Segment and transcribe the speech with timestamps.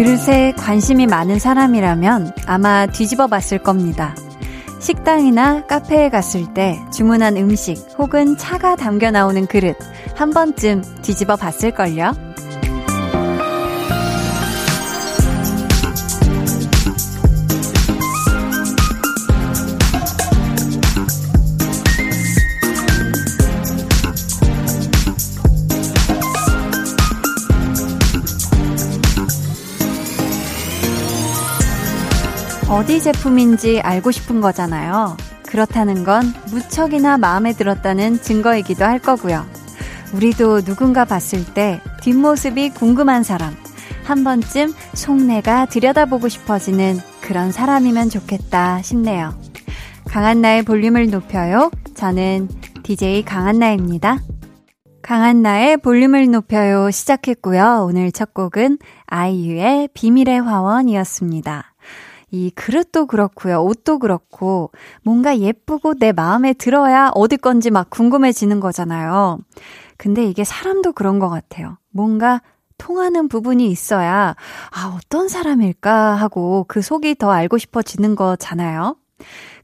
[0.00, 4.14] 그릇에 관심이 많은 사람이라면 아마 뒤집어 봤을 겁니다.
[4.78, 9.76] 식당이나 카페에 갔을 때 주문한 음식 혹은 차가 담겨 나오는 그릇
[10.16, 12.29] 한 번쯤 뒤집어 봤을걸요?
[32.70, 35.16] 어디 제품인지 알고 싶은 거잖아요.
[35.42, 39.44] 그렇다는 건 무척이나 마음에 들었다는 증거이기도 할 거고요.
[40.14, 43.56] 우리도 누군가 봤을 때 뒷모습이 궁금한 사람,
[44.04, 49.34] 한 번쯤 속내가 들여다보고 싶어지는 그런 사람이면 좋겠다 싶네요.
[50.06, 51.72] 강한나의 볼륨을 높여요.
[51.96, 52.48] 저는
[52.84, 54.20] DJ 강한나입니다.
[55.02, 57.84] 강한나의 볼륨을 높여요 시작했고요.
[57.88, 61.69] 오늘 첫 곡은 아이유의 비밀의 화원이었습니다.
[62.30, 63.62] 이 그릇도 그렇고요.
[63.62, 64.70] 옷도 그렇고
[65.02, 69.38] 뭔가 예쁘고 내 마음에 들어야 어디 건지 막 궁금해지는 거잖아요.
[69.96, 71.78] 근데 이게 사람도 그런 것 같아요.
[71.90, 72.40] 뭔가
[72.78, 74.34] 통하는 부분이 있어야
[74.70, 78.96] 아 어떤 사람일까 하고 그 속이 더 알고 싶어지는 거잖아요.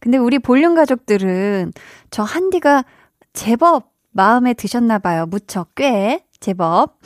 [0.00, 1.72] 근데 우리 볼륨 가족들은
[2.10, 2.84] 저 한디가
[3.32, 5.26] 제법 마음에 드셨나 봐요.
[5.26, 6.98] 무척 꽤 제법.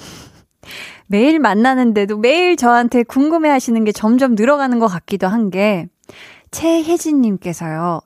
[1.11, 5.89] 매일 만나는데도 매일 저한테 궁금해 하시는 게 점점 늘어가는 것 같기도 한 게,
[6.53, 8.01] 최혜진님께서요,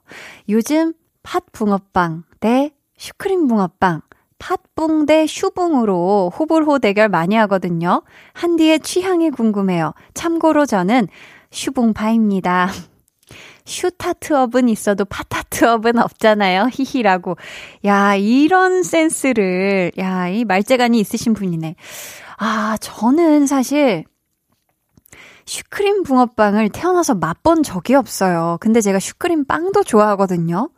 [0.49, 4.01] 요즘 팥 붕어빵 대 슈크림 붕어빵,
[4.39, 8.03] 팥붕 대 슈붕으로 호불호 대결 많이 하거든요.
[8.33, 9.93] 한디의 취향이 궁금해요.
[10.15, 11.09] 참고로 저는
[11.51, 12.71] 슈붕파입니다.
[13.65, 16.69] 슈타트업은 있어도 파타트업은 없잖아요.
[16.71, 17.37] 히히라고.
[17.87, 21.77] 야, 이런 센스를, 야, 이 말재간이 있으신 분이네.
[22.39, 24.05] 아, 저는 사실
[25.47, 28.59] 슈크림 붕어빵을 태어나서 맛본 적이 없어요.
[28.61, 30.71] 근데 제가 슈크림 빵도 좋아하거든요.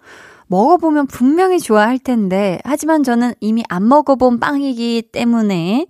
[0.48, 5.86] 먹어보면 분명히 좋아할 텐데, 하지만 저는 이미 안 먹어본 빵이기 때문에,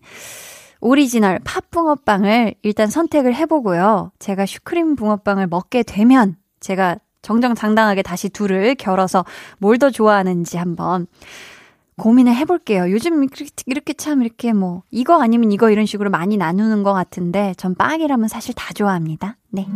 [0.80, 4.12] 오리지널 팥붕어빵을 일단 선택을 해보고요.
[4.18, 9.24] 제가 슈크림 붕어빵을 먹게 되면, 제가 정정당당하게 다시 둘을 겨뤄서
[9.58, 11.06] 뭘 더 좋아하는지 한번
[11.96, 12.90] 고민을 해볼게요.
[12.90, 13.26] 요즘
[13.66, 18.28] 이렇게, 참 이렇게 뭐, 이거 아니면 이거 이런 식으로 많이 나누는 것 같은데, 전 빵이라면
[18.28, 19.36] 사실 다 좋아합니다.
[19.48, 19.66] 네.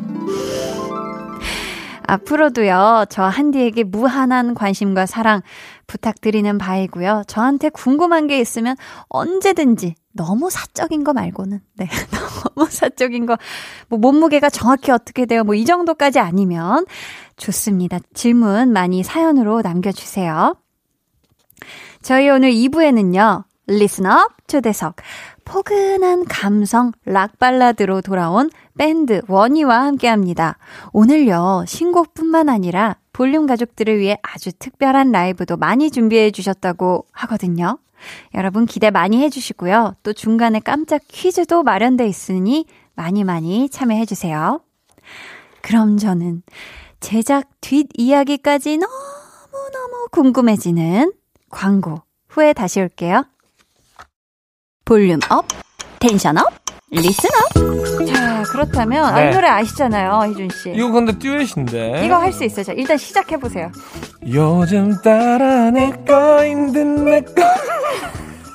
[2.07, 5.43] 앞으로도요, 저 한디에게 무한한 관심과 사랑
[5.87, 7.23] 부탁드리는 바이고요.
[7.27, 8.77] 저한테 궁금한 게 있으면
[9.09, 11.89] 언제든지 너무 사적인 거 말고는, 네.
[12.55, 13.37] 너무 사적인 거,
[13.89, 15.45] 뭐 몸무게가 정확히 어떻게 돼요?
[15.45, 16.85] 뭐 이 정도까지 아니면
[17.37, 17.99] 좋습니다.
[18.15, 20.57] 질문 많이 사연으로 남겨주세요.
[22.03, 24.97] 저희 오늘 2부에는요, Listen Up 초대석,
[25.45, 30.57] 포근한 감성 락 발라드로 돌아온 밴드 원희와 함께 합니다.
[30.93, 37.79] 오늘요, 신곡뿐만 아니라 볼륨 가족들을 위해 아주 특별한 라이브도 많이 준비해 주셨다고 하거든요.
[38.35, 39.97] 여러분 기대 많이 해주시고요.
[40.03, 44.61] 또 중간에 깜짝 퀴즈도 마련돼 있으니 많이 많이 참여해 주세요.
[45.63, 46.43] 그럼 저는
[47.01, 51.13] 제작 뒷이야기까지 너무너무 궁금해지는
[51.51, 53.25] 광고 후에 다시 올게요.
[54.85, 55.47] Volume up,
[55.99, 56.47] tension up,
[56.91, 58.00] listen up.
[58.45, 59.31] 자, 그렇다면 네.
[59.31, 60.73] 이 노래 아시잖아요, 희준 씨.
[60.73, 62.03] 이거 근데 듀엣인데.
[62.05, 62.65] 이거 할 수 있어요.
[62.65, 63.71] 자, 일단 시작해 보세요.
[64.27, 67.43] 요즘 따라 내 거인 듯 내 거.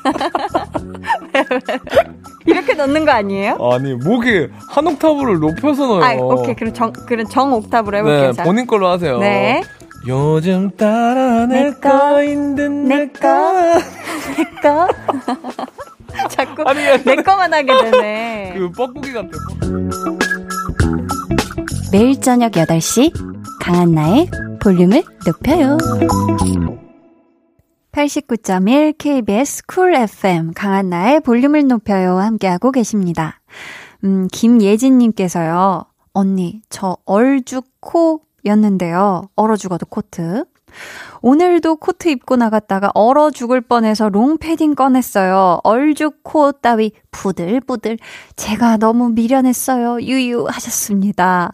[2.46, 3.58] 이렇게 넣는 거 아니에요?
[3.72, 6.04] 아니, 목이 한 옥타브를 높여서 넣어요.
[6.04, 6.56] 아, 오케이.
[6.56, 8.32] 그럼 정, 그럼 정 옥타브로 해볼게요.
[8.34, 9.18] 네, 본인 걸로 하세요.
[9.18, 9.64] 네.
[10.08, 13.28] 요즘 따라 내 거인 듯내 거.
[14.38, 14.88] 내 거.
[16.30, 18.54] 자꾸 아니, 내 거만 하게 되네.
[18.58, 19.30] 그 뻐꾸기 같아.
[21.92, 23.14] 매일 저녁 8시
[23.62, 24.30] 강한나의
[24.62, 25.78] 볼륨을 높여요.
[27.92, 33.40] 89.1 KBS Cool FM 강한나의 볼륨을 높여요 함께하고 계십니다.
[34.04, 35.86] 음, 김예진님께서요.
[36.14, 39.30] 언니, 저 얼죽코였는데요.
[39.36, 40.44] 얼어 죽어도 코트.
[41.22, 45.60] 오늘도 코트 입고 나갔다가 얼어 죽을 뻔해서 롱패딩 꺼냈어요.
[45.64, 47.98] 얼죽코 따위 부들부들.
[48.36, 50.02] 제가 너무 미련했어요.
[50.02, 51.54] 유유 하셨습니다.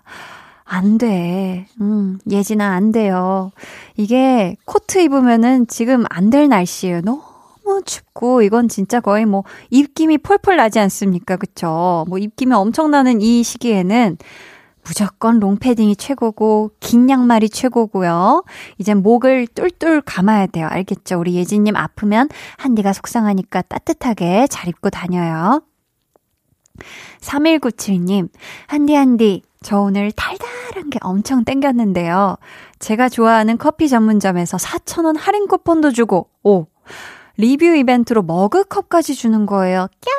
[0.63, 1.68] 안 돼.
[1.81, 3.51] 음, 예진아, 안 돼요.
[3.97, 7.01] 이게 코트 입으면은 지금 안 될 날씨예요.
[7.01, 11.35] 너무 춥고, 이건 진짜 거의 뭐, 입김이 펄펄 나지 않습니까?
[11.35, 12.06] 그쵸?
[12.07, 14.17] 뭐, 입김이 엄청나는 이 시기에는
[14.83, 18.44] 무조건 롱패딩이 최고고, 긴 양말이 최고고요.
[18.78, 20.68] 이제 목을 뚫뚫 감아야 돼요.
[20.69, 21.19] 알겠죠?
[21.19, 25.62] 우리 예진님 아프면 한디가 속상하니까 따뜻하게 잘 입고 다녀요.
[27.22, 28.30] 3197님,
[28.68, 32.38] 한디, 한디, 저 오늘 달달한 게 엄청 땡겼는데요.
[32.80, 36.66] 제가 좋아하는 커피 전문점에서 4,000원 할인 쿠폰도 주고, 오,
[37.38, 39.88] 리뷰 이벤트로 머그컵까지 주는 거예요.
[40.01, 40.12] 꺄!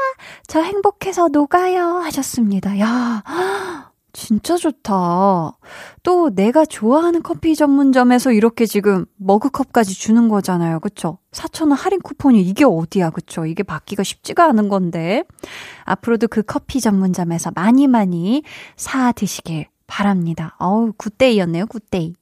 [0.46, 1.96] 저 행복해서 녹아요.
[1.98, 2.78] 하셨습니다.
[2.78, 3.22] 야,
[4.12, 5.56] 진짜 좋다.
[6.02, 10.80] 또 내가 좋아하는 커피 전문점에서 이렇게 지금 머그컵까지 주는 거잖아요.
[10.80, 11.18] 그쵸?
[11.32, 13.10] 4,000원 할인 쿠폰이 이게 어디야.
[13.10, 13.46] 그쵸?
[13.46, 15.24] 이게 받기가 쉽지가 않은 건데.
[15.84, 18.42] 앞으로도 그 커피 전문점에서 많이 많이
[18.76, 20.56] 사 드시길 바랍니다.
[20.58, 21.66] 어우, good day였네요.
[21.66, 22.14] Good day.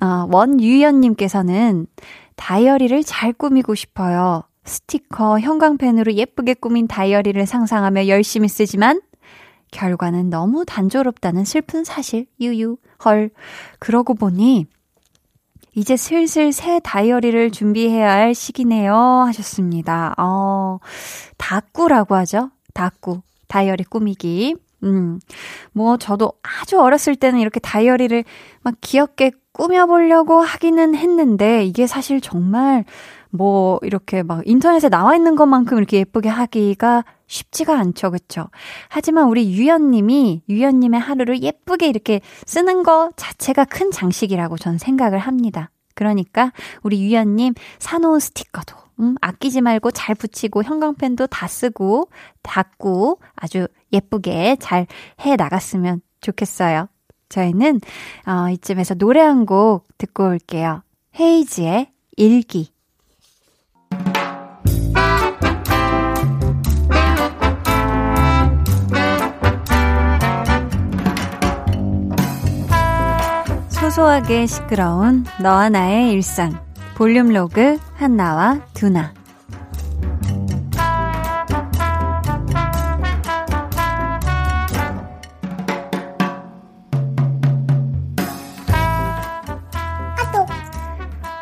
[0.00, 1.86] 어, 원유연님께서는
[2.36, 4.44] 다이어리를 잘 꾸미고 싶어요.
[4.64, 9.00] 스티커, 형광펜으로 예쁘게 꾸민 다이어리를 상상하며 열심히 쓰지만
[9.70, 12.26] 결과는 너무 단조롭다는 슬픈 사실.
[12.40, 12.76] 유유.
[13.04, 13.30] 헐.
[13.78, 14.66] 그러고 보니
[15.74, 18.94] 이제 슬슬 새 다이어리를 준비해야 할 시기네요.
[18.94, 20.14] 하셨습니다.
[20.18, 20.78] 어,
[21.36, 22.50] 다꾸라고 하죠.
[22.74, 23.22] 다꾸.
[23.46, 24.56] 다이어리 꾸미기.
[24.84, 25.20] 음,
[25.72, 28.24] 뭐, 저도 아주 어렸을 때는 이렇게 다이어리를
[28.62, 32.84] 막 귀엽게 꾸며보려고 하기는 했는데, 이게 사실 정말
[33.30, 38.10] 뭐, 이렇게 막 인터넷에 나와 있는 것만큼 이렇게 예쁘게 하기가 쉽지가 않죠.
[38.10, 38.48] 그쵸?
[38.88, 45.70] 하지만 우리 유연님이, 유연님의 하루를 예쁘게 이렇게 쓰는 거 자체가 큰 장식이라고 전 생각을 합니다.
[45.94, 46.52] 그러니까
[46.82, 52.08] 우리 유연님 사놓은 스티커도 음, 아끼지 말고 잘 붙이고 형광펜도 다 쓰고
[52.42, 54.86] 닦고 아주 예쁘게 잘
[55.24, 56.88] 해 나갔으면 좋겠어요.
[57.28, 57.80] 저희는
[58.26, 60.82] 어, 이쯤에서 노래 한 곡 듣고 올게요.
[61.18, 62.72] 헤이지의 일기.
[73.98, 76.64] 소소하게 시끄러운 너와 나의 일상.
[76.94, 79.12] 볼륨 로그 한나와 두나.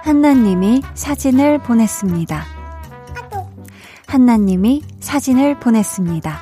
[0.02, 2.42] 한나님이 사진을 보냈습니다.
[4.06, 6.38] 한나님이 사진을 보냈습니다.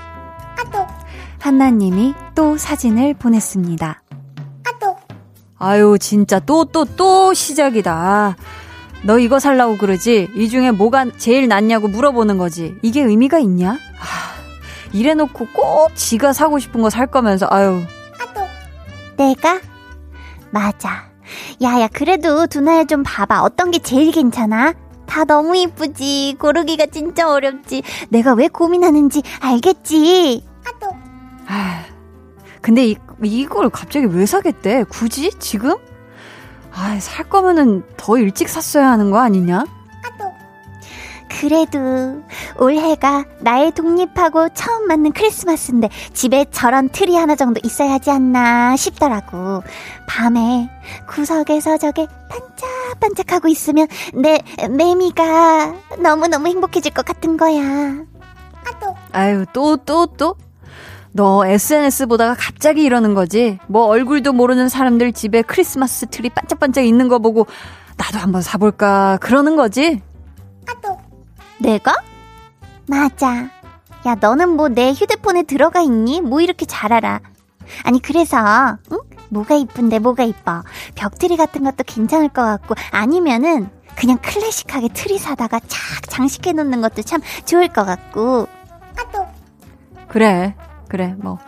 [1.40, 4.03] 한나님이 또 사진을 보냈습니다.
[5.58, 8.36] 아유, 진짜 또, 또, 또 시작이다.
[9.04, 10.28] 너 이거 살라고 그러지?
[10.34, 12.74] 이 중에 뭐가 제일 낫냐고 물어보는 거지.
[12.82, 13.72] 이게 의미가 있냐?
[13.72, 13.76] 아,
[14.92, 17.82] 이래놓고 꼭 지가 사고 싶은 거 살 거면서, 아유.
[19.16, 19.60] 내가?
[20.50, 21.10] 맞아.
[21.62, 23.42] 야야, 그래도 두나야 좀 봐봐.
[23.42, 24.74] 어떤 게 제일 괜찮아?
[25.06, 26.36] 다 너무 이쁘지.
[26.40, 27.82] 고르기가 진짜 어렵지.
[28.08, 30.44] 내가 왜 고민하는지 알겠지?
[31.46, 31.84] 아,
[32.60, 34.84] 근데 이, 이걸 갑자기 왜 사겠대?
[34.84, 35.30] 굳이?
[35.38, 35.76] 지금?
[36.72, 39.64] 아, 살 거면은 더 일찍 샀어야 하는 거 아니냐?
[41.40, 42.22] 그래도
[42.58, 49.62] 올해가 나의 독립하고 처음 맞는 크리스마스인데 집에 저런 트리 하나 정도 있어야 하지 않나 싶더라고.
[50.08, 50.70] 밤에
[51.08, 57.60] 구석에서 저게 반짝반짝하고 있으면 내 마음이 너무너무 행복해질 것 같은 거야.
[59.12, 60.36] 아유, 또, 또, 또?
[61.16, 63.58] 너 SNS 보다가 갑자기 이러는 거지.
[63.68, 67.46] 뭐 얼굴도 모르는 사람들 집에 크리스마스 트리 반짝반짝 있는 거 보고
[67.96, 70.02] 나도 한번 사볼까 그러는 거지.
[71.58, 71.94] 내가?
[72.88, 73.48] 맞아.
[74.06, 76.20] 야, 너는 뭐 내 휴대폰에 들어가 있니?
[76.20, 77.20] 뭐 이렇게 잘 알아.
[77.84, 78.98] 아니, 그래서, 응?
[79.30, 80.62] 뭐가 이쁜데, 뭐가 이뻐.
[80.96, 87.02] 벽트리 같은 것도 괜찮을 것 같고, 아니면은, 그냥 클래식하게 트리 사다가 착 장식해 놓는 것도
[87.02, 88.48] 참 좋을 것 같고.
[90.08, 90.54] 그래.
[90.88, 91.38] 그래, 뭐.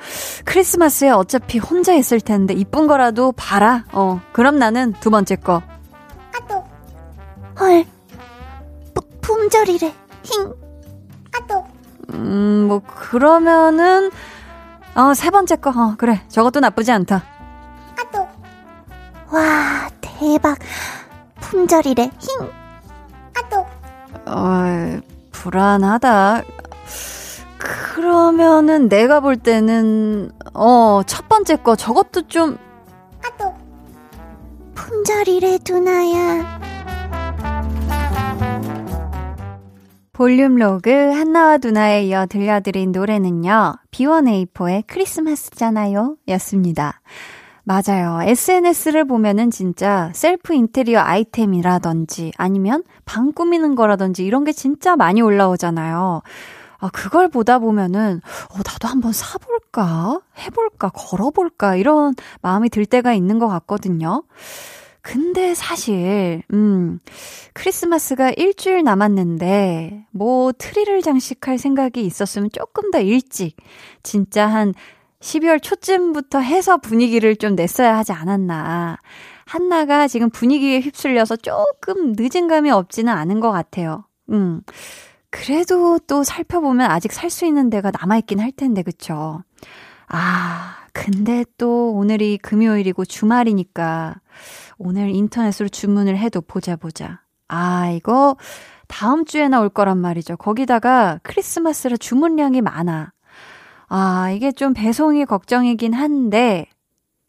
[0.45, 3.85] 크리스마스에 어차피 혼자 있을 텐데, 이쁜 거라도 봐라.
[3.93, 5.63] 어, 그럼 나는 두 번째 거.
[6.35, 6.65] 아 또.
[7.61, 7.85] 헐.
[8.95, 9.95] 부, 품절이래.
[10.23, 10.55] 힝.
[11.35, 11.65] 아 또.
[12.15, 14.11] 음, 뭐, 그러면은,
[14.95, 15.71] 어, 세 번째 거.
[15.71, 16.23] 어, 그래.
[16.29, 17.23] 저것도 나쁘지 않다.
[17.99, 18.27] 아또.
[19.31, 20.59] 와, 대박.
[21.41, 22.11] 품절이래.
[22.19, 22.51] 힝.
[23.37, 23.67] 아또.
[24.27, 25.01] 어,
[25.33, 26.43] 불안하다.
[27.59, 32.59] 그러면은 내가 볼 때는 어, 첫 번째 거 저것도 좀
[33.25, 33.55] 아또
[34.75, 36.57] 품절이래 두나야.
[40.13, 43.75] 볼륨 로그 한나와 두나에 이어 들려드린 노래는요.
[43.91, 46.17] B1A4의 크리스마스잖아요.
[46.29, 47.03] 였습니다.
[47.65, 48.23] 맞아요.
[48.23, 56.23] SNS를 보면은 진짜 셀프 인테리어 아이템이라든지 아니면 방 꾸미는 거라든지 이런 게 진짜 많이 올라오잖아요.
[56.87, 60.21] 아, 그걸 보다 보면은, 어, 나도 한번 사볼까?
[60.39, 60.91] 해볼까?
[60.91, 61.75] 걸어볼까?
[61.75, 64.23] 이런 마음이 들 때가 있는 것 같거든요.
[65.03, 67.01] 근데 사실, 음,
[67.55, 73.57] 크리스마스가 일주일 남았는데, 뭐, 트리를 장식할 생각이 있었으면 조금 더 일찍,
[74.05, 74.73] 진짜 한
[75.21, 78.99] 12월 초쯤부터 해서 분위기를 좀 냈어야 하지 않았나.
[79.45, 84.05] 한나가 지금 분위기에 휩쓸려서 조금 늦은 감이 없지는 않은 것 같아요.
[84.31, 84.61] 음.
[85.45, 89.43] 그래도 또 살펴보면 아직 살 수 있는 데가 남아있긴 할 텐데, 그쵸?
[90.09, 94.15] 아, 근데 또 오늘이 금요일이고 주말이니까
[94.79, 97.21] 오늘 인터넷으로 주문을 해도 보자 보자.
[97.49, 98.37] 아, 이거
[98.89, 100.37] 다음 주에 나 올 거란 말이죠.
[100.37, 103.13] 거기다가 크리스마스라 주문량이 많아.
[103.89, 106.67] 아, 이게 좀 배송이 걱정이긴 한데,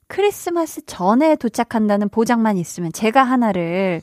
[0.07, 4.01] 크리스마스 전에 도착한다는 보장만 있으면 제가 하나를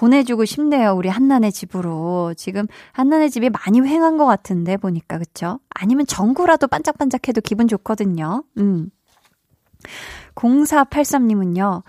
[0.00, 0.92] 보내주고 싶네요.
[0.92, 2.32] 우리 한나네 집으로.
[2.34, 5.60] 지금 한나네 집이 많이 횡한 것 같은데, 보니까, 그쵸?
[5.68, 8.42] 아니면 전구라도 반짝반짝해도 기분 좋거든요.
[8.56, 8.88] 음.
[10.36, 11.82] 0483님은요,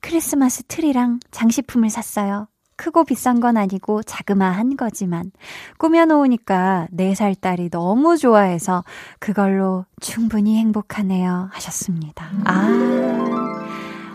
[0.00, 2.48] 크리스마스 트리랑 장식품을 샀어요.
[2.76, 5.32] 크고 비싼 건 아니고 자그마한 거지만
[5.78, 8.84] 꾸며놓으니까 4살 딸이 너무 좋아해서
[9.18, 12.30] 그걸로 충분히 행복하네요 하셨습니다.
[12.44, 12.68] 아,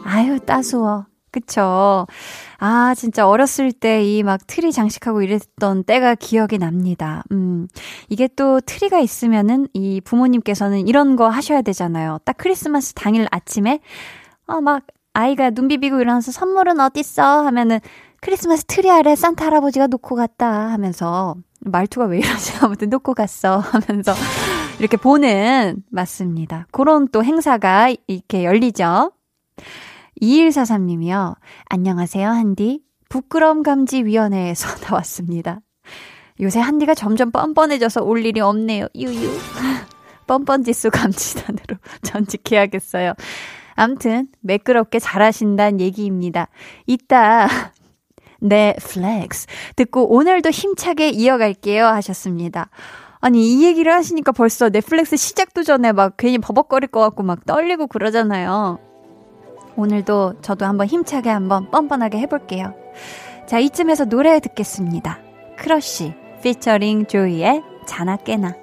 [0.06, 1.06] 아유 따스워.
[1.34, 2.06] 그쵸.
[2.60, 7.24] 아, 진짜 어렸을 때 이 막 트리 장식하고 이랬던 때가 기억이 납니다.
[7.32, 7.68] 음,
[8.10, 12.20] 이게 또 트리가 있으면은 이 부모님께서는 이런 거 하셔야 되잖아요.
[12.26, 13.80] 딱 크리스마스 당일 아침에,
[14.48, 17.46] 어, 막 아이가 눈 비비고 일어나서 선물은 어딨어?
[17.46, 17.80] 하면은
[18.22, 22.54] 크리스마스 트리 아래 산타 할아버지가 놓고 갔다 하면서 말투가 왜 이러지?
[22.64, 24.14] 아무튼 놓고 갔어 하면서
[24.80, 26.68] 이렇게 보는 맞습니다.
[26.72, 29.12] 그런 또 행사가 이렇게 열리죠.
[30.24, 31.36] 2143님이요.
[31.66, 32.82] 안녕하세요, 한디.
[33.10, 35.60] 부끄럼 감지 위원회에서 나왔습니다.
[36.40, 38.88] 요새 한디가 점점 뻔뻔해져서 올 일이 없네요.
[38.96, 39.30] 유유.
[40.26, 43.14] 뻔뻔 지수 감지단으로 전직해야겠어요.
[43.76, 46.48] 암튼 매끄럽게 잘하신다는 얘기입니다.
[46.88, 47.48] 이따
[48.40, 49.48] 네, flex.
[49.76, 52.70] 듣고 오늘도 힘차게 이어갈게요 하셨습니다.
[53.20, 57.88] 아니, 이 얘기를 하시니까 벌써 넷플릭스 시작도 전에 막 괜히 버벅거릴 것 같고 막 떨리고
[57.88, 58.80] 그러잖아요.
[59.76, 62.74] 오늘도 저도 한번 힘차게 한번 뻔뻔하게 해볼게요.
[63.46, 65.20] 자, 이쯤에서 노래 듣겠습니다.
[65.58, 66.14] 크러쉬,
[66.44, 68.63] 피처링 조이의 자나 깨나.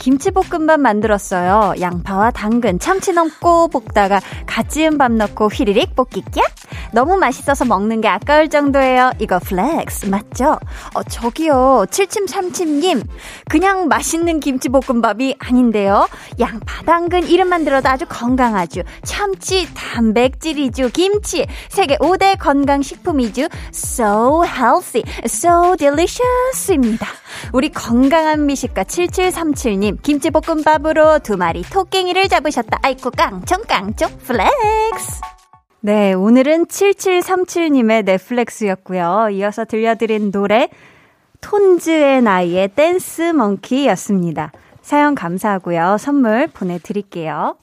[0.00, 1.74] 김치볶음밥 만들었어요.
[1.78, 6.42] 양파와 당근, 참치 넣고 볶다가 갓 지은 밥 넣고 휘리릭 볶기 꺅!
[6.92, 9.12] 너무 맛있어서 먹는 게 아까울 정도예요.
[9.18, 10.58] 이거 flex 맞죠?
[10.94, 11.86] 어, 저기요.
[11.90, 13.06] 7737님.
[13.48, 16.08] 그냥 맛있는 김치볶음밥이 아닌데요.
[16.40, 18.82] 양파, 당근 이름만 들어도 아주 건강하죠.
[19.04, 20.88] 참치, 단백질이죠.
[20.88, 21.46] 김치.
[21.68, 23.48] 세계 5대 건강식품이죠.
[23.72, 27.06] So healthy, so delicious입니다.
[27.52, 32.78] 우리 건강한 미식가 7737님, 김치볶음밥으로 두 마리 토깽이를 잡으셨다.
[32.82, 35.20] 아이쿠, 깡총, 깡총, flex!
[35.80, 39.28] 네, 오늘은 7737님의 네 flex였고요.
[39.32, 40.68] 이어서 들려드린 노래,
[41.40, 44.52] Tones and I의 Dance Monkey였습니다.
[44.82, 45.96] 사연 감사하고요.
[45.98, 47.56] 선물 보내드릴게요.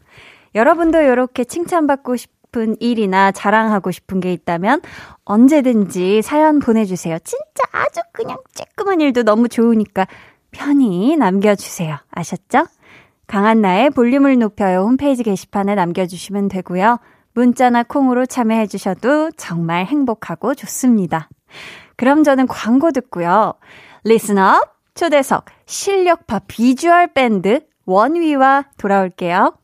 [0.56, 4.82] 여러분도 이렇게 칭찬받고 싶은 일이나 자랑하고 싶은 게 있다면
[5.26, 7.20] 언제든지 사연 보내주세요.
[7.20, 10.08] 진짜 아주 그냥 쬐끄만 일도 너무 좋으니까
[10.52, 11.98] 편히 남겨주세요.
[12.12, 12.66] 아셨죠?
[13.28, 17.00] 강한나의 볼륨을 높여요 홈페이지 게시판에 남겨주시면 되고요.
[17.34, 21.30] 문자나 콩으로 참여해 주셔도 정말 행복하고 좋습니다.
[21.96, 23.54] 그럼 저는 광고 듣고요.
[24.04, 24.62] 리스너
[24.96, 29.58] 초대석 실력파 비주얼 밴드 원위와 돌아올게요.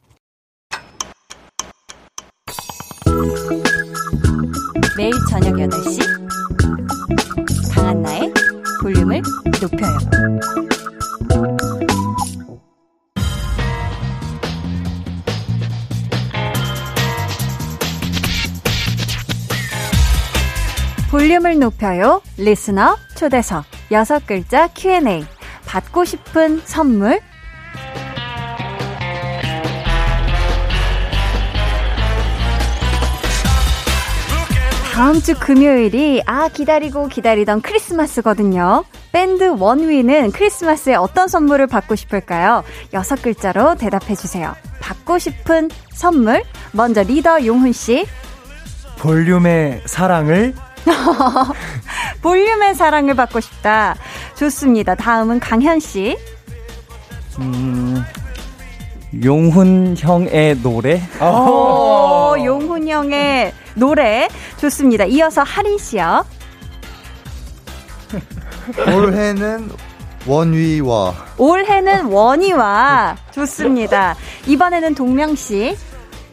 [4.95, 5.99] 매일 저녁 8시
[7.73, 8.31] 강한나의
[8.83, 9.21] 볼륨을
[9.61, 9.97] 높여요.
[21.09, 22.21] 볼륨을 높여요.
[22.37, 25.23] 리스너 초대석 여섯 글자 Q&A
[25.65, 27.21] 받고 싶은 선물
[34.93, 38.83] 다음 주 금요일이 아 기다리고 기다리던 크리스마스거든요.
[39.11, 42.63] 밴드 원위는 크리스마스에 어떤 선물을 받고 싶을까요?
[42.93, 44.53] 여섯 글자로 대답해 주세요.
[44.81, 48.05] 받고 싶은 선물 먼저 리더 용훈 씨.
[48.99, 50.53] 볼륨의 사랑을
[52.21, 53.95] 볼륨의 사랑을 받고 싶다.
[54.37, 54.93] 좋습니다.
[54.93, 56.15] 다음은 강현 씨.
[57.39, 58.05] 음,
[59.21, 61.01] 용훈 형의 노래?
[61.21, 64.27] 오, 용훈 형의 노래.
[64.57, 65.05] 좋습니다.
[65.05, 66.25] 이어서 하린 씨요.
[68.95, 69.69] 올해는
[70.25, 74.15] 원위와 올해는 원희와 좋습니다.
[74.47, 75.77] 이번에는 동명 씨.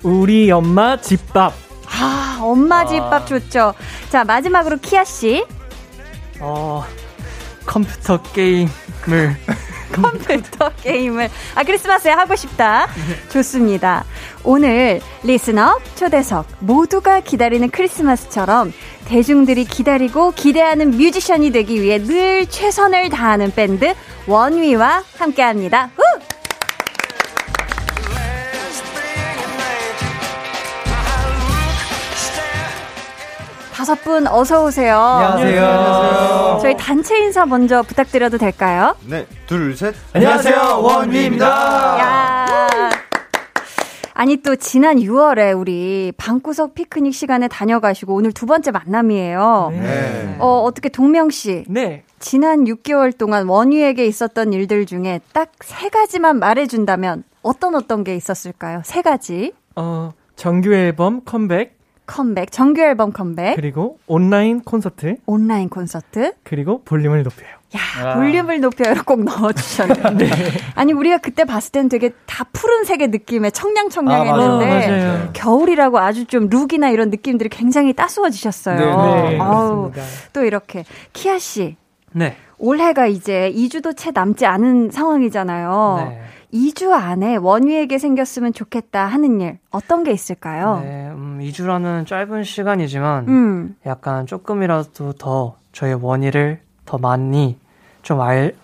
[0.03, 1.53] 우리 엄마 집밥.
[1.87, 3.75] 아, 엄마 집밥 좋죠.
[4.09, 5.45] 자, 마지막으로 키아 씨.
[6.39, 6.85] 어,
[7.67, 8.69] 컴퓨터 게임을.
[9.95, 12.89] 컴퓨터 게임을 아 크리스마스에 하고 싶다.
[13.31, 14.05] 좋습니다.
[14.45, 18.73] 오늘 리스너 초대석 모두가 기다리는 크리스마스처럼
[19.07, 23.93] 대중들이 기다리고 기대하는 뮤지션이 되기 위해 늘 최선을 다하는 밴드
[24.27, 25.91] 원위와 함께합니다.
[25.97, 26.30] 후!
[33.91, 34.97] 다섯 분 어서 오세요.
[35.01, 36.59] 안녕하세요.
[36.63, 38.95] 저희 단체 인사 먼저 부탁드려도 될까요?
[39.09, 39.93] 네, 둘, 셋.
[40.13, 40.79] 안녕하세요.
[40.81, 41.45] 원위입니다.
[41.99, 42.91] 야.
[44.15, 49.71] 아니 또 지난 6월에 우리 방구석 피크닉 시간에 다녀가시고 오늘 두 번째 만남이에요.
[49.73, 50.37] 네.
[50.39, 52.05] 어 어떻게 동명 씨 네.
[52.21, 58.83] 지난 6개월 동안 원위에게 있었던 일들 중에 딱 세 가지만 말해준다면 어떤 어떤 게 있었을까요?
[58.85, 61.80] 세 가지 어, 정규 앨범 컴백,
[62.11, 67.49] 컴백 정규 앨범 컴백 그리고 온라인 콘서트, 온라인 콘서트 그리고 볼륨을 높여요.
[67.77, 70.29] 야 볼륨을 높여요를 꼭 넣어주셨는데
[70.75, 75.31] 아니 우리가 그때 봤을 땐 되게 다 푸른색의 느낌의 청량청량 했는데 아, 맞아요.
[75.35, 78.77] 겨울이라고 아주 좀 룩이나 이런 느낌들이 굉장히 따스워지셨어요.
[78.77, 80.03] 네, 아우, 그렇습니다.
[80.33, 81.77] 또 이렇게 키아 씨
[82.13, 82.37] 네.
[82.59, 86.09] 올해가 이제 2주도 채 남지 않은 상황이잖아요.
[86.11, 86.21] 네.
[86.53, 90.81] 2주 안에 원희에게 생겼으면 좋겠다 하는 일 어떤 게 있을까요?
[90.83, 93.77] 네, 음, 2주라는 짧은 시간이지만 음.
[93.87, 97.57] 약간 조금이라도 더 저의 원의를 더 많이
[98.03, 98.55] 좀 알,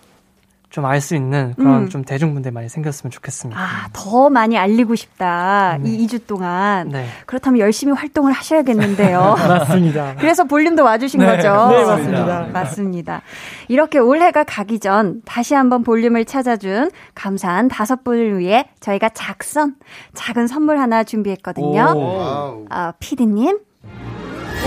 [0.77, 1.89] 좀 알 수 있는 그런 음.
[1.89, 3.59] 좀 대중분들 많이 생겼으면 좋겠습니다.
[3.59, 5.79] 아, 더 많이 알리고 싶다.
[5.81, 5.89] 네.
[5.89, 6.89] 이 2주 동안.
[6.89, 7.07] 네.
[7.25, 9.35] 그렇다면 열심히 활동을 하셔야겠는데요.
[9.47, 10.13] 맞습니다.
[10.19, 11.69] 그래서 볼륨도 와주신 네, 거죠?
[11.71, 12.47] 네, 맞습니다.
[12.53, 13.21] 맞습니다.
[13.67, 19.75] 이렇게 올해가 가기 전 다시 한번 볼륨을 찾아준 감사한 다섯 분을 위해 저희가 작선,
[20.13, 21.79] 작은 선물 하나 준비했거든요.
[21.95, 22.65] Wow.
[22.69, 23.59] 아, 피디님.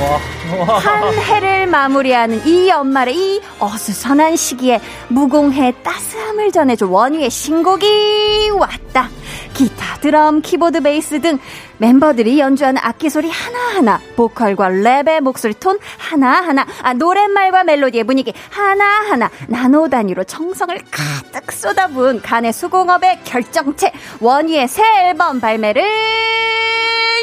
[0.00, 9.08] 한 해를 마무리하는 이 연말의 이 어수선한 시기에 무공해 따스함을 전해줄 원유의 신곡이 왔다.
[9.54, 11.38] 기타, 드럼, 키보드, 베이스 등
[11.80, 19.30] 멤버들이 연주하는 악기 소리 하나하나, 보컬과 랩의 목소리 톤 하나하나, 아, 노랫말과 멜로디의 분위기 하나하나,
[19.48, 25.82] 나노 단위로 정성을 가득 쏟아부은 간의 수공업의 결정체, 원유의 새 앨범 발매를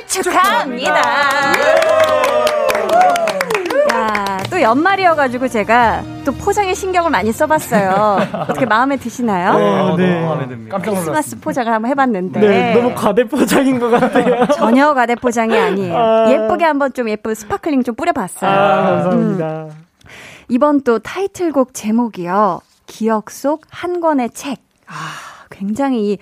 [0.08, 1.54] 축하합니다.
[3.93, 8.17] 야, 또 연말이어가지고 제가 또 포장에 신경을 많이 써봤어요.
[8.34, 9.52] 어떻게 마음에 드시나요?
[9.52, 10.13] 어, 네.
[10.15, 10.71] 너무 마음에 듭니다.
[10.78, 11.13] 깜짝 놀랐어요.
[11.13, 12.39] 크리스마스 포장을 한번 해봤는데.
[12.39, 14.45] 네, 너무 과대 포장인 것 같아요.
[14.56, 15.97] 전혀 과대 포장이 아니에요.
[15.97, 16.32] 아.
[16.32, 18.50] 예쁘게 한번 좀 예쁜 sparkling 좀 뿌려봤어요.
[18.52, 19.45] 아, 감사합니다.
[19.45, 19.69] 음.
[20.50, 22.62] 이번 또 타이틀곡 제목이요.
[22.86, 24.60] 기억 속 한 권의 책.
[24.88, 24.93] 아,
[25.50, 26.17] 굉장히 이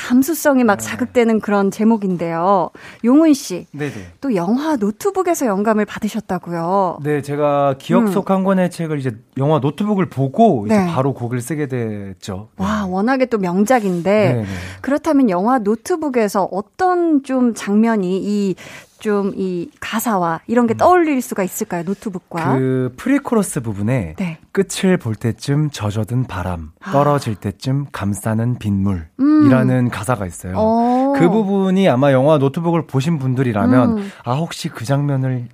[0.00, 2.70] 감수성이 막 자극되는 그런 제목인데요.
[3.04, 3.92] 용훈 씨, 네네.
[4.22, 7.00] 또 영화 노트북에서 영감을 받으셨다고요.
[7.02, 8.06] 네, 제가 기억 음.
[8.06, 10.86] 속 한 권의 책을 이제 영화 노트북을 보고 이제 네.
[10.86, 12.48] 바로 곡을 쓰게 됐죠.
[12.56, 14.46] 와, 워낙에 또 명작인데 네, 네.
[14.80, 18.54] 그렇다면 영화 노트북에서 어떤 좀 장면이 이
[19.00, 21.82] 좀 이 가사와 이런 게 떠올릴 수가 있을까요?
[21.84, 22.54] 노트북과.
[22.54, 22.58] 음.
[22.58, 24.38] 그 pre-chorus 부분에 네.
[24.52, 29.46] 끝을 볼 때쯤 젖어든 바람, 떨어질 때쯤 감싸는 빗물 음.
[29.46, 30.54] 이라는 가사가 있어요.
[30.56, 31.14] 어.
[31.18, 34.10] 그 부분이 아마 영화 노트북을 보신 분들이라면 음.
[34.24, 35.48] 아 혹시 그 장면을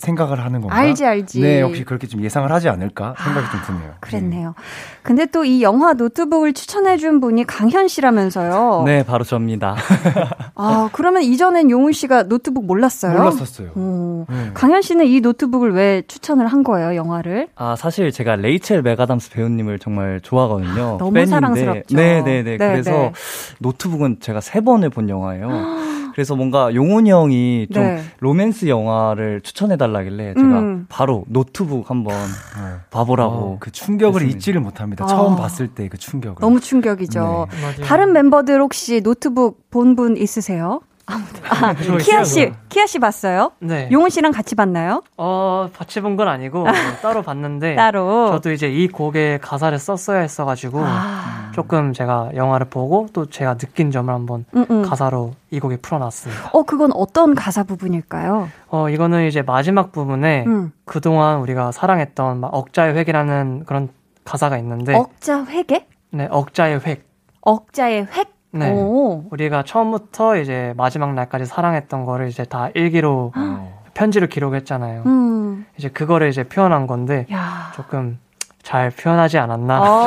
[0.00, 0.74] 생각을 하는 건가?
[0.76, 1.40] 알지, 알지.
[1.40, 3.92] 네, 혹시 그렇게 좀 예상을 하지 않을까 생각이 아, 좀 드네요.
[4.00, 4.54] 그랬네요.
[5.02, 8.82] 근데 또 이 영화 노트북을 추천해 준 분이 강현 씨라면서요.
[8.86, 9.74] 네, 바로 접니다.
[10.54, 13.16] 아, 그러면 이전엔 용훈 씨가 노트북 몰랐어요?
[13.18, 13.70] 몰랐었어요.
[13.76, 14.26] 오.
[14.28, 14.50] 네.
[14.54, 17.48] 강현 씨는 이 노트북을 왜 추천을 한 거예요, 영화를?
[17.56, 20.96] 아, 사실 제가 레이첼 맥아담스 배우님을 정말 좋아하거든요.
[20.98, 21.30] 너무 팬인데.
[21.30, 21.96] 사랑스럽죠.
[21.96, 22.42] 네 네네.
[22.42, 23.12] 네, 그래서 네.
[23.58, 25.48] 노트북은 제가 세 번을 본 영화예요.
[26.20, 28.02] 그래서 뭔가 용훈이 형이 좀 네.
[28.18, 30.84] 로맨스 영화를 추천해달라길래 제가 음.
[30.90, 32.14] 바로 노트북 한번
[32.90, 33.32] 봐보라고.
[33.32, 34.36] 어, 그 충격을 했습니다.
[34.36, 35.04] 잊지를 못합니다.
[35.06, 35.08] 아.
[35.08, 36.36] 처음 봤을 때 그 충격을.
[36.42, 37.46] 너무 충격이죠.
[37.78, 37.84] 네.
[37.84, 40.82] 다른 멤버들 혹시 노트북 본 분 있으세요?
[41.10, 41.40] 아무도.
[41.66, 42.52] 아, 저 키아 씨.
[42.68, 43.52] 키아 씨 봤어요?
[43.58, 43.88] 네.
[43.90, 45.02] 용훈 씨랑 같이 봤나요?
[45.16, 48.30] 어, 같이 본 건 아니고 뭐 따로 봤는데 따로.
[48.32, 51.50] 저도 이제 이 곡의 가사를 썼어야 했어가지고 아.
[51.54, 54.82] 조금 제가 영화를 보고 또 제가 느낀 점을 한번 음, 음.
[54.82, 56.50] 가사로 이 곡에 풀어놨습니다.
[56.52, 58.48] 어, 그건 어떤 가사 부분일까요?
[58.68, 60.72] 어, 이거는 이제 마지막 부분에 음.
[60.84, 63.88] 그동안 우리가 사랑했던 막 억자의 획이라는 그런
[64.24, 65.86] 가사가 있는데 억자 회계?
[66.10, 67.08] 네, 억자의 획.
[67.40, 68.28] 억자의 획?
[68.52, 68.70] 네.
[68.72, 69.24] 오.
[69.30, 73.32] 우리가 처음부터 이제 마지막 날까지 사랑했던 거를 이제 다 일기로
[73.94, 75.02] 편지로 기록했잖아요.
[75.06, 75.66] 음.
[75.76, 77.72] 이제 그거를 이제 표현한 건데 야.
[77.74, 78.18] 조금
[78.62, 79.80] 잘 표현하지 않았나.
[79.82, 80.06] 어,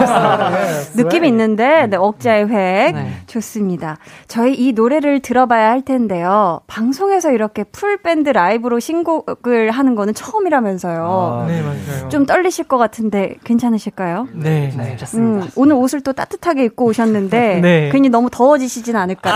[0.96, 2.94] 느낌이 있는데, 네, 억자의 획.
[2.96, 3.12] 네.
[3.26, 3.98] 좋습니다.
[4.28, 6.62] 저희 이 노래를 들어봐야 할 텐데요.
[6.68, 11.42] 방송에서 이렇게 풀밴드 라이브로 신곡을 하는 거는 처음이라면서요.
[11.44, 12.10] 아, 네, 맞아요.
[12.10, 14.28] 좀 떨리실 것 같은데 괜찮으실까요?
[14.34, 15.46] 네, 네, 괜찮습니다.
[15.46, 17.90] 음, 오늘 옷을 또 따뜻하게 입고 오셨는데 네.
[17.92, 19.32] 괜히 너무 더워지시진 않을까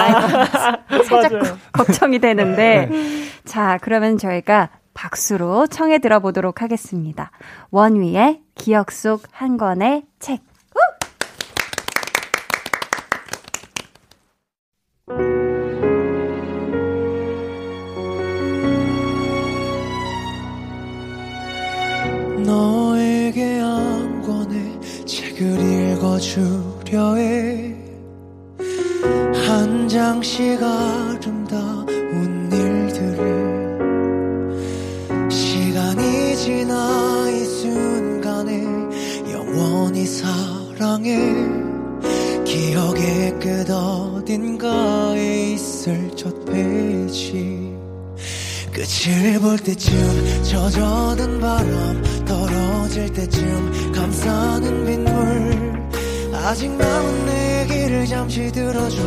[1.07, 2.89] 살짝 거- 걱정이 되는데
[3.45, 7.29] 자 그러면 저희가 박수로 청해 들어보도록 하겠습니다.
[7.69, 10.41] 원위의 기억 속 한 권의 책.
[22.43, 27.75] 너에게 한 권의 책을 읽어주려 해.
[29.47, 31.86] 한 장씩 아름다운
[44.37, 47.75] 어딘가에 있을 첫 페이지
[48.71, 55.89] 끝을 볼 때쯤 젖어든 바람 떨어질 때쯤 감싸는 빗물.
[56.35, 59.01] 아직 남은 내 길을 잠시 들어줘.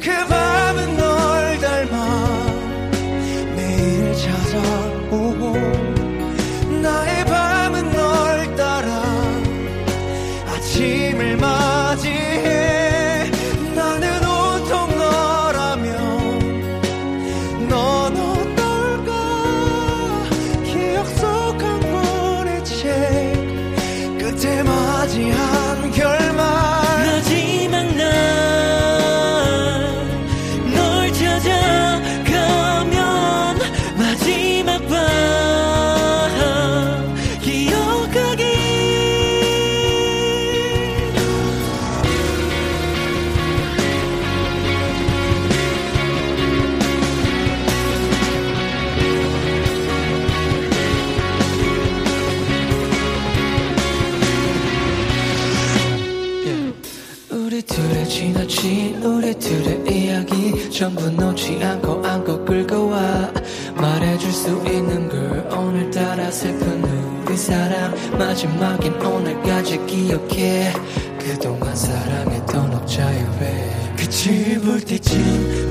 [0.00, 2.46] 그 밤은 널 닮아
[3.56, 5.52] 매일 찾아오고
[6.80, 9.02] 나의 밤은 널 따라
[10.46, 11.57] 아침을 맞
[60.78, 63.32] 전부 놓지 않고 안고 끌고 와
[63.74, 66.84] 말해줄 수 있는 걸 오늘따라 슬픈
[67.26, 67.92] 우리 사랑.
[68.16, 70.72] 마지막인 오늘까지 기억해.
[71.18, 75.18] 그동안 사랑했던 억자의 왜 끝을 볼 때쯤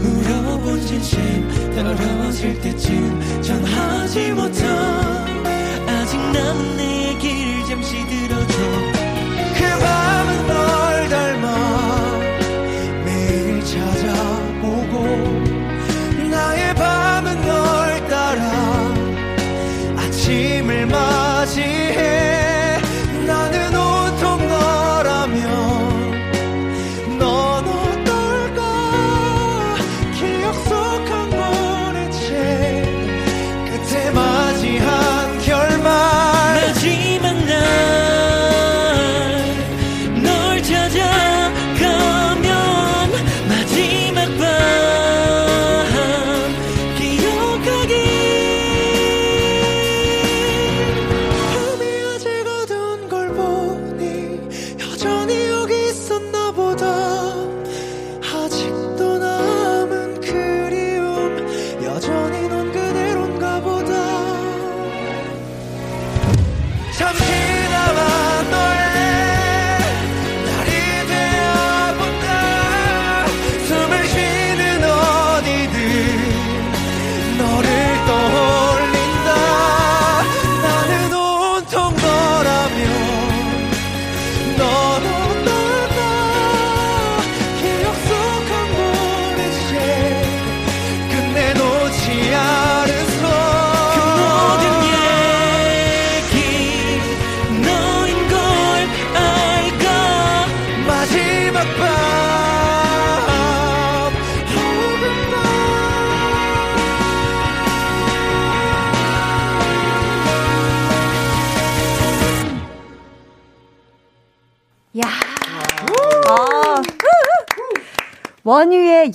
[0.03, 4.67] 물어본 진심 떨어질 때쯤 전하지 못한.
[5.87, 8.57] 아직 남은 내 얘기를 잠시 들어줘.
[9.55, 10.06] 그밤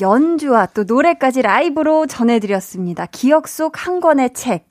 [0.02, 3.06] 연주와 또 노래까지 라이브로 전해드렸습니다.
[3.10, 4.68] 기억 속 한 권의 책.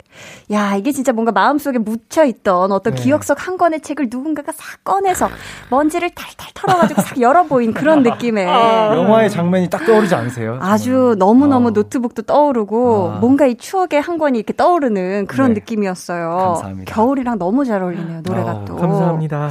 [0.52, 3.02] 야, 이게 진짜 뭔가 마음속에 묻혀있던 어떤 네.
[3.02, 5.28] 기억 속 한 권의 책을 누군가가 싹 꺼내서
[5.70, 8.46] 먼지를 탈탈 털어가지고 싹 열어보인 그런 느낌의.
[8.46, 10.58] 영화의 장면이 딱 떠오르지 않으세요?
[10.60, 11.70] 아주 너무너무 어.
[11.70, 13.18] 노트북도 떠오르고 아.
[13.18, 15.60] 뭔가 이 추억의 한 권이 이렇게 떠오르는 그런 네.
[15.60, 16.28] 느낌이었어요.
[16.30, 16.94] 감사합니다.
[16.94, 18.76] 겨울이랑 너무 잘 어울리네요, 노래가 어, 또.
[18.76, 19.48] 감사합니다.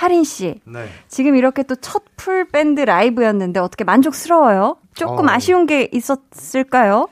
[0.00, 0.86] 하린 씨, 네.
[1.08, 4.76] 지금 이렇게 또 첫 full 밴드 라이브였는데 어떻게 만족스러워요?
[4.94, 5.30] 조금 어.
[5.30, 7.08] 아쉬운 게 있었을까요?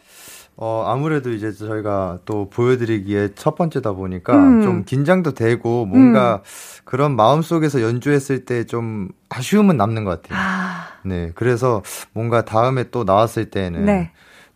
[0.57, 4.63] 어, 아무래도 이제 저희가 또 보여드리기에 첫 번째다 보니까 음.
[4.63, 6.43] 좀 긴장도 되고 뭔가
[6.85, 10.41] 그런 마음 속에서 연주했을 때 좀 아쉬움은 남는 것 같아요.
[10.43, 11.31] 아, 네.
[11.35, 11.83] 그래서
[12.15, 14.11] 뭔가 다음에 또 나왔을 때는 네.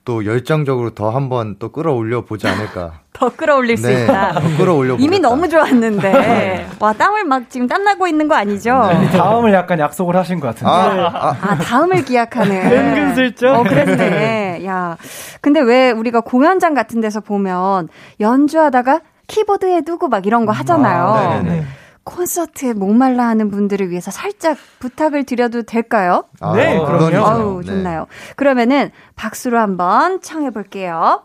[0.05, 3.01] 또 열정적으로 더 한번 또 끌어올려 보지 않을까.
[3.13, 4.03] 더 끌어올릴 수 네.
[4.05, 4.33] 있다.
[4.33, 5.21] 더 끌어올려 이미.
[5.21, 6.67] 너무 좋았는데.
[6.81, 8.71] 와, 땀을 막 지금 땀 나고 있는 거 아니죠?
[9.13, 10.71] 다음을 약간 약속을 하신 것 같은데.
[10.73, 12.57] 아, 아, 아, 다음을 기약하는.
[12.73, 13.61] 은근슬쩍.
[13.61, 14.65] 어, 그랬네.
[14.67, 14.97] 야.
[15.41, 17.89] 근데 왜 우리가 공연장 같은 데서 보면
[18.19, 21.05] 연주하다가 키보드에 두고 막 이런 거 하잖아요.
[21.05, 21.65] 아, 네네네.
[22.05, 26.25] 콘서트에 목말라 하는 분들을 위해서 살짝 부탁을 드려도 될까요?
[26.41, 27.07] 아, 네, 물론이죠.
[27.11, 27.27] 그럼요.
[27.27, 27.67] 아우, 네.
[27.67, 28.07] 좋나요.
[28.37, 31.23] 그러면은 박수로 한번 청해 볼게요.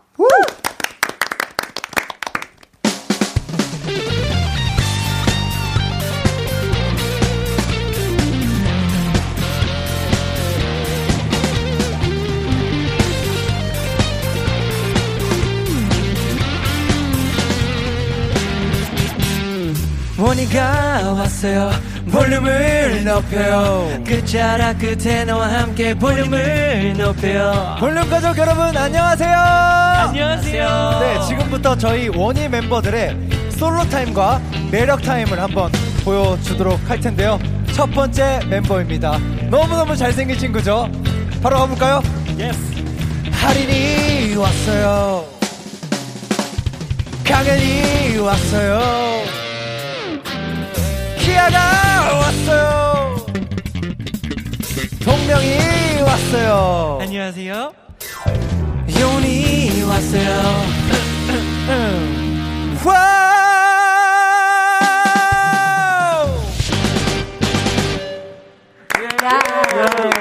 [20.18, 21.70] 원위가 왔어요
[22.10, 29.38] 볼륨을 높여요 끝자락 끝에 너와 함께 볼륨을 높여요 볼륨 가족 여러분 안녕하세요.
[29.38, 33.16] 안녕하세요 네, 지금부터 저희 원위 멤버들의
[33.50, 34.40] 솔로 타임과
[34.72, 35.70] 매력 타임을 한번
[36.04, 37.38] 보여주도록 할 텐데요.
[37.72, 39.18] 첫 번째 멤버입니다.
[39.50, 40.88] 너무너무 잘생긴 친구죠?
[41.42, 42.00] 바로 가볼까요?
[42.38, 42.58] Yes.
[43.32, 45.24] 하린이 왔어요.
[47.24, 49.47] 강현이 왔어요.
[51.28, 51.58] 키아가
[52.20, 53.26] 왔어요.
[55.04, 56.98] 동명이 왔어요.
[57.02, 57.72] 안녕하세요
[58.98, 60.64] 용훈이 왔어요
[64.98, 66.28] wow!
[69.24, 70.17] 야,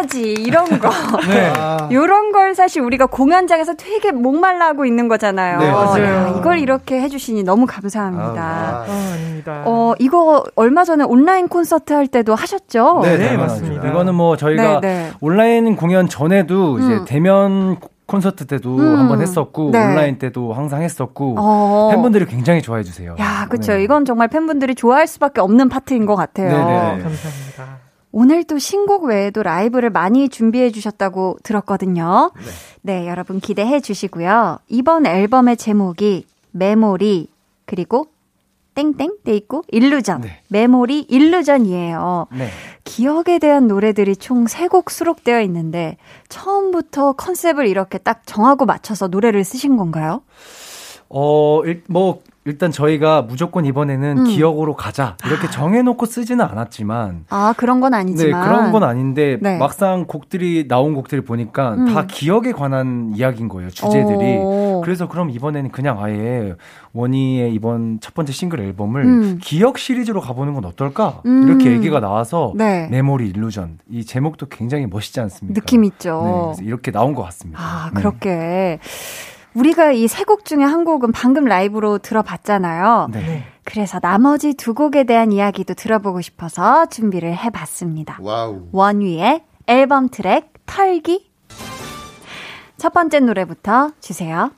[0.00, 0.88] 이거지, 이런 거.
[1.28, 1.52] 네.
[1.92, 5.58] 요런 걸 사실 우리가 공연장에서 되게 목말라 하고 있는 거잖아요.
[5.58, 6.04] 네, 맞아요.
[6.04, 8.40] 야, 이걸 이렇게 해주시니 너무 감사합니다.
[8.40, 9.62] 아, 아, 아닙니다.
[9.66, 13.00] 어, 이거 얼마 전에 온라인 콘서트 할 때도 하셨죠?
[13.02, 13.36] 네, 네.
[13.36, 13.88] 맞습니다.
[13.88, 15.10] 이거는 뭐 저희가 네, 네.
[15.20, 16.80] 온라인 공연 전에도 음.
[16.80, 17.78] 이제 대면
[18.10, 18.98] 콘서트 때도 음.
[18.98, 19.84] 한번 했었고 네.
[19.84, 21.88] 온라인 때도 항상 했었고 어.
[21.92, 23.14] 팬분들이 굉장히 좋아해 주세요.
[23.20, 23.74] 야, 그쵸.
[23.74, 23.84] 네.
[23.84, 26.48] 이건 정말 팬분들이 좋아할 수밖에 없는 파트인 것 같아요.
[26.48, 27.02] 네네.
[27.02, 27.49] 감사합니다.
[28.12, 32.32] 오늘 또 신곡 외에도 라이브를 많이 준비해 주셨다고 들었거든요.
[32.82, 33.06] 네.
[33.08, 34.58] 여러분 기대해 주시고요.
[34.68, 37.28] 이번 앨범의 제목이 메모리
[37.66, 38.06] 그리고
[38.74, 40.22] 땡땡 돼 있고 일루전.
[40.22, 40.40] 네.
[40.48, 42.28] 메모리 일루전이에요.
[42.32, 42.48] 네.
[42.84, 45.96] 기억에 대한 노래들이 총세곡 수록되어 있는데
[46.28, 50.22] 처음부터 컨셉을 이렇게 딱 정하고 맞춰서 노래를 쓰신 건가요?
[51.08, 54.24] 어, 일, 뭐 일단 저희가 무조건 이번에는 음.
[54.24, 59.56] 기억으로 가자 이렇게 정해놓고 쓰지는 않았지만 아, 그런 건네 아니지만 그런 건 아닌데 네.
[59.56, 61.86] 막상 곡들이 나온 곡들을 보니까 음.
[61.86, 64.80] 다 기억에 관한 이야기인 거예요 주제들이 어.
[64.82, 66.54] 그래서 그럼 이번에는 그냥 아예
[66.92, 69.38] 원희의 이번 첫 번째 싱글 앨범을 음.
[69.40, 71.46] 기억 시리즈로 가보는 건 어떨까 음.
[71.46, 72.88] 이렇게 얘기가 나와서 네.
[72.90, 75.60] 메모리 일루전 이 제목도 굉장히 멋있지 않습니까?
[75.60, 76.46] 느낌 네, 있죠.
[76.56, 77.60] 그래서 이렇게 나온 것 같습니다.
[77.62, 78.00] 아, 네.
[78.00, 78.80] 그렇게.
[79.54, 83.08] 우리가 이 세 곡 중에 한 곡은 방금 라이브로 들어봤잖아요.
[83.12, 83.44] 네.
[83.64, 88.18] 그래서 나머지 두 곡에 대한 이야기도 들어보고 싶어서 준비를 해봤습니다.
[88.20, 88.68] Wow.
[88.72, 91.30] 원위의 앨범 트랙 털기.
[92.76, 94.50] 첫 번째 노래부터 주세요.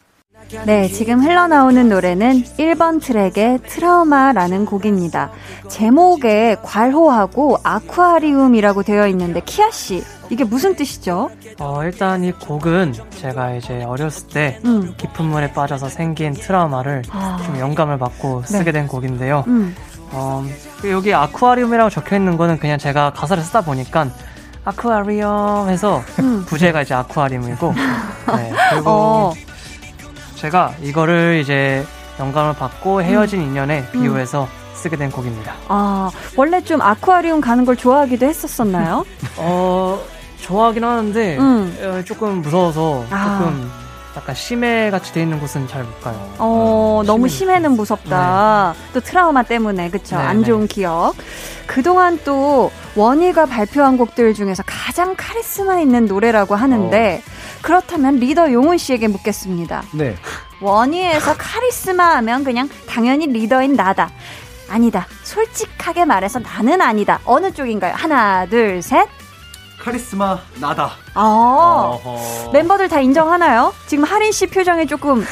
[0.66, 5.30] 네, 지금 흘러나오는 노래는 1번 트랙의 트라우마라는 곡입니다.
[5.68, 11.30] 제목에 괄호하고 아쿠아리움이라고 되어 있는데 키아 씨, 이게 무슨 뜻이죠?
[11.58, 14.94] 어, 일단 이 곡은 제가 이제 어렸을 때 음.
[14.96, 17.38] 깊은 물에 빠져서 생긴 트라우마를 아.
[17.44, 18.72] 좀 영감을 받고 쓰게 네.
[18.72, 19.44] 된 곡인데요.
[19.46, 19.74] 음.
[20.10, 20.44] 어,
[20.90, 24.08] 여기 아쿠아리움이라고 적혀 있는 거는 그냥 제가 가사를 쓰다 보니까
[24.64, 26.44] 아쿠아리움 해서 음.
[26.46, 27.74] 부제가 이제 아쿠아리움이고
[28.36, 29.32] 네, 그리고 어.
[30.42, 31.86] 제가 이거를 이제
[32.18, 35.54] 영감을 받고 헤어진 인연에 비유해서 쓰게 된 곡입니다.
[35.68, 39.06] 아, 원래 좀 아쿠아리움 가는 걸 좋아하기도 했었었나요?
[39.38, 40.00] 어,
[40.40, 41.78] 좋아하긴 하는데 음.
[41.80, 43.38] 어, 조금 무서워서 아.
[43.38, 43.70] 조금
[44.16, 46.16] 약간 심해 같이 돼 있는 곳은 잘 못 가요.
[46.38, 47.54] 어, 너무 심해요.
[47.58, 48.74] 심해는 무섭다.
[48.92, 50.16] 또 트라우마 때문에, 그쵸?
[50.16, 50.46] 네, 안 네.
[50.46, 51.14] 좋은 기억.
[51.66, 57.22] 그동안 또 원희가 발표한 곡들 중에서 가장 카리스마 있는 노래라고 하는데
[57.62, 59.84] 그렇다면 리더 용훈 씨에게 묻겠습니다.
[59.92, 60.14] 네.
[60.60, 64.10] 원희에서 카리스마 하면 그냥 당연히 리더인 나다.
[64.68, 65.06] 아니다.
[65.22, 67.20] 솔직하게 말해서 나는 아니다.
[67.24, 67.94] 어느 쪽인가요?
[67.94, 69.08] 하나, 둘, 셋.
[69.82, 70.92] 카리스마 나다.
[71.14, 71.98] 아,
[72.52, 73.74] 멤버들 다 인정하나요?
[73.86, 75.24] 지금 하린 씨 표정이 조금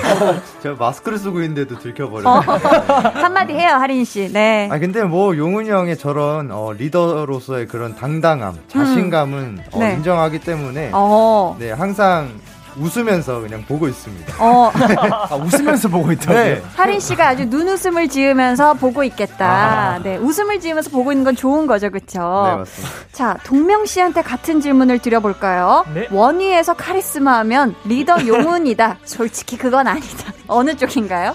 [0.62, 2.26] 제가 마스크를 쓰고 있는데도 들켜버려요.
[2.26, 2.40] 어,
[3.12, 4.32] 한마디 해요, 하린 씨.
[4.32, 4.70] 네.
[4.72, 9.92] 아 근데 뭐 용훈이 형의 저런 어, 리더로서의 그런 당당함, 자신감은 어, 네.
[9.94, 11.56] 인정하기 때문에 어.
[11.58, 12.30] 네 항상
[12.76, 14.34] 웃으면서 그냥 보고 있습니다.
[14.38, 14.70] 어,
[15.30, 16.36] 아, 웃으면서 보고 있다고요?
[16.44, 16.62] 네.
[16.76, 20.00] 하린 씨가 아주 눈웃음을 지으면서 보고 있겠다.
[20.02, 22.18] 네, 웃음을 지으면서 보고 있는 건 좋은 거죠, 그쵸?
[22.46, 22.94] 네 맞습니다.
[23.12, 25.84] 자, 동명 씨한테 같은 질문을 드려볼까요?
[25.94, 26.08] 네.
[26.10, 28.98] 원희에서 카리스마 하면 리더 용훈이다.
[29.04, 30.32] 솔직히 그건 아니다.
[30.46, 31.34] 어느 쪽인가요?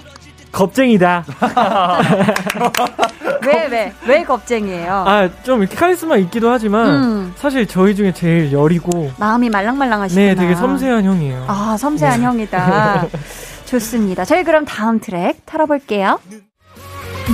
[0.56, 1.26] 겁쟁이다.
[3.46, 3.94] 왜, 왜?
[4.08, 5.04] 왜 겁쟁이에요?
[5.06, 7.34] 아, 좀 이렇게 카리스마 있기도 하지만 음.
[7.36, 10.26] 사실 저희 중에 제일 여리고 마음이 말랑말랑하시구나.
[10.28, 11.46] 네, 되게 섬세한 형이에요.
[11.48, 13.06] 아, 섬세한 형이다.
[13.66, 14.26] 좋습니다.
[14.26, 16.20] 저희 그럼 다음 트랙 털어볼게요.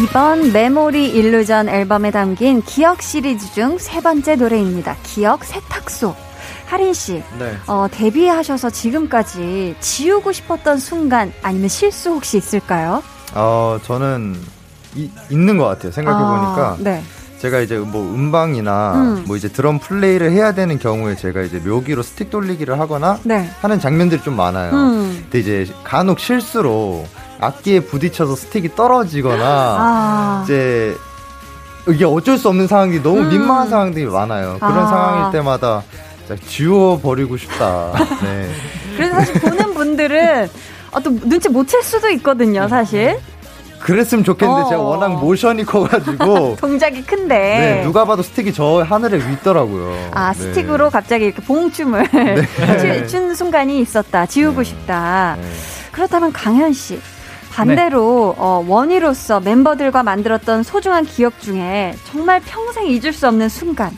[0.03, 4.95] 이번 메모리 일루전 앨범에 담긴 기억 시리즈 중 세 번째 노래입니다.
[5.03, 6.15] 기억 세탁소.
[6.71, 7.57] 하린 씨, 네.
[7.67, 13.03] 어, 데뷔하셔서 지금까지 지우고 싶었던 순간 아니면 실수 혹시 있을까요?
[13.35, 14.37] 어 저는
[14.95, 15.91] 이- 있는 것 같아요.
[15.91, 17.03] 생각해 보니까 아, 네.
[17.39, 19.23] 제가 이제 뭐 음방이나 음.
[19.27, 23.49] 뭐 이제 드럼 플레이를 해야 되는 경우에 제가 이제 묘기로 스틱 돌리기를 하거나 네.
[23.61, 24.71] 하는 장면들이 좀 많아요.
[24.71, 25.19] 음.
[25.23, 27.05] 근데 이제 간혹 실수로
[27.41, 30.41] 악기에 부딪혀서 스틱이 떨어지거나 아.
[30.45, 30.95] 이제
[31.89, 33.27] 이게 어쩔 수 없는 상황이 너무 음.
[33.29, 34.55] 민망한 상황들이 많아요.
[34.59, 34.87] 그런 아.
[34.87, 35.83] 상황일 때마다
[36.37, 37.93] 지워버리고 싶다.
[38.23, 38.49] 네.
[38.95, 40.49] 그래서 사실 보는 분들은
[40.91, 43.17] 어, 또 눈치 못 챌 수도 있거든요, 사실.
[43.79, 44.69] 그랬으면 좋겠는데 어.
[44.69, 47.35] 제가 워낙 모션이 커가지고 동작이 큰데.
[47.35, 50.09] 네, 누가 봐도 스틱이 저 하늘에 윗더라고요.
[50.11, 50.39] 아, 네.
[50.39, 52.05] 스틱으로 갑자기 이렇게 봉춤을
[52.79, 54.25] 추- 춘 순간이 있었다.
[54.27, 55.35] 지우고 싶다.
[55.41, 55.47] 네.
[55.91, 56.99] 그렇다면 강현 씨.
[57.51, 63.91] 반대로 어, 원희로서 멤버들과 만들었던 소중한 기억 중에 정말 평생 잊을 수 없는 순간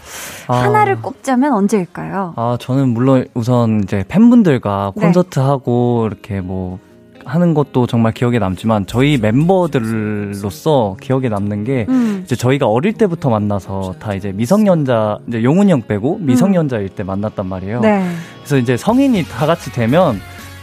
[0.48, 0.56] 아.
[0.64, 2.34] 하나를 꼽자면 언제일까요?
[2.36, 5.02] 아, 저는 물론 우선 이제 팬분들과 네.
[5.06, 6.80] 콘서트 하고 이렇게 뭐
[7.26, 12.22] 하는 것도 정말 기억에 남지만 저희 멤버들로서 기억에 남는 게 음.
[12.26, 17.46] 이제 저희가 어릴 때부터 만나서 다 이제 미성년자 이제 용훈이 형 빼고 미성년자일 때 만났단
[17.48, 17.78] 말이에요.
[17.78, 17.82] 음.
[17.82, 18.06] 네.
[18.40, 20.20] 그래서 이제 성인이 다 같이 되면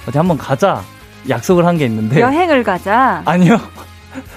[0.07, 0.83] 어디 한번 가자
[1.29, 3.23] 약속을 한 게 있는데 여행을 가자.
[3.25, 3.59] 아니요.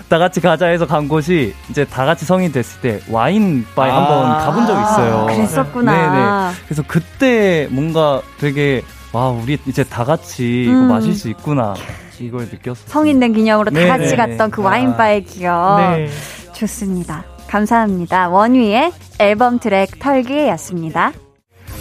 [0.07, 3.97] 다 같이 가자 해서 간 곳이 이제 다 같이 성인 됐을 때 와인 바에 아.
[3.97, 5.25] 한번 가본 적이 있어요.
[5.27, 5.91] 그랬었구나.
[5.91, 6.55] 네네.
[6.65, 8.81] 그래서 그때 뭔가 되게
[9.11, 10.73] 와 우리 이제 다 같이 음.
[10.73, 11.75] 이거 마실 수 있구나
[12.19, 12.85] 이걸 느꼈어요.
[12.87, 14.49] 성인 된 기념으로 다 네, 같이 네, 갔던 네.
[14.49, 15.77] 그 와인 바의 기억.
[15.79, 16.09] 네.
[16.53, 17.25] 좋습니다.
[17.47, 18.29] 감사합니다.
[18.29, 21.11] 원위의 앨범 트랙 털기였습니다.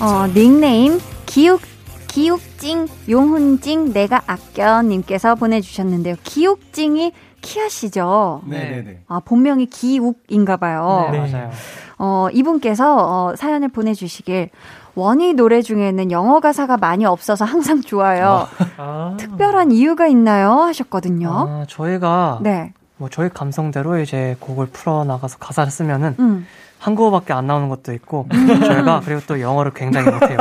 [0.00, 1.60] 어, 닉네임 기욱
[2.08, 6.16] 기욱찡 용훈찡 내가 아껴 님께서 보내주셨는데요.
[6.24, 8.42] 기욱찡이 키아 씨죠.
[8.46, 9.00] 네네네.
[9.08, 11.08] 아 본명이 기욱인가 봐요.
[11.12, 11.30] 네, 네.
[11.32, 11.50] 맞아요.
[11.98, 14.50] 어, 이분께서 어, 사연을 보내주시길
[14.94, 18.48] 원위 노래 중에는 영어 가사가 많이 없어서 항상 좋아요.
[18.76, 19.14] 아.
[19.20, 20.52] 특별한 이유가 있나요?
[20.62, 21.30] 하셨거든요.
[21.30, 22.72] 아, 저희가 네.
[22.96, 26.46] 뭐 저희 감성대로 이제 곡을 풀어 나가서 가사를 쓰면은 음.
[26.82, 28.26] 한국어밖에 안 나오는 것도 있고
[28.66, 30.38] 저희가 그리고 또 영어를 굉장히 못해요.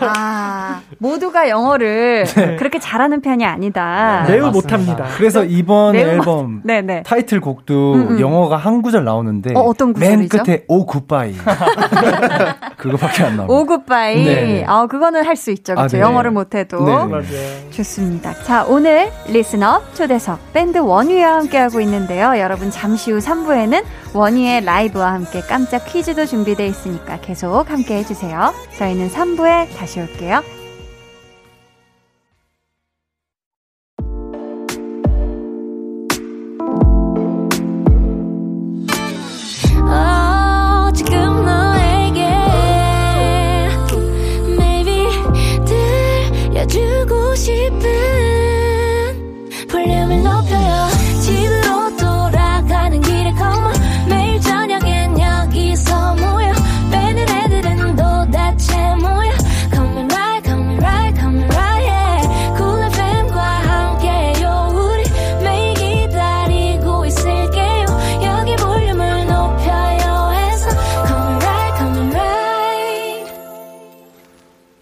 [0.00, 2.24] 아, 모두가 영어를
[2.58, 4.24] 그렇게 잘하는 편이 아니다.
[4.26, 4.76] 네, 매우 맞습니다.
[4.78, 5.04] 못합니다.
[5.18, 7.02] 그래서 이번 매우 앨범 네네.
[7.02, 8.20] 타이틀곡도 음, 음.
[8.20, 10.42] 영어가 한 구절 나오는데 어, 어떤 맨 구절이죠?
[10.44, 11.34] 끝에 oh goodbye
[12.78, 13.54] 그거밖에 안 나옵니다.
[13.54, 14.24] Oh goodbye.
[14.24, 14.64] 네.
[14.66, 15.74] 아, 그거는 할 수 있죠.
[15.74, 15.96] 그렇죠.
[15.96, 16.00] 아, 네.
[16.00, 16.84] 영어를 못해도.
[17.20, 17.68] 네.
[17.70, 18.34] 좋습니다.
[18.42, 22.36] 자, 오늘 리스너 초대석 밴드 원위와 함께하고 있는데요.
[22.38, 28.54] 여러분 잠시 후 3부에는 원위의 라이브와 함께 깜짝 퀴즈도 준비되어 있으니까 계속 함께 해주세요.
[28.78, 30.42] 저희는 3부에 다시 올게요.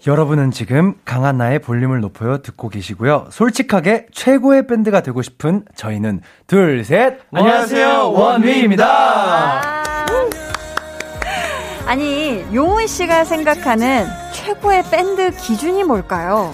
[0.07, 3.27] 여러분은 지금 강한나의 볼륨을 높여요 듣고 계시고요.
[3.29, 7.19] 솔직하게 최고의 밴드가 되고 싶은 저희는 둘, 셋.
[7.33, 9.83] 안녕하세요, 원위입니다.
[11.85, 16.53] 아니, 용훈 씨가 생각하는 최고의 밴드 기준이 뭘까요?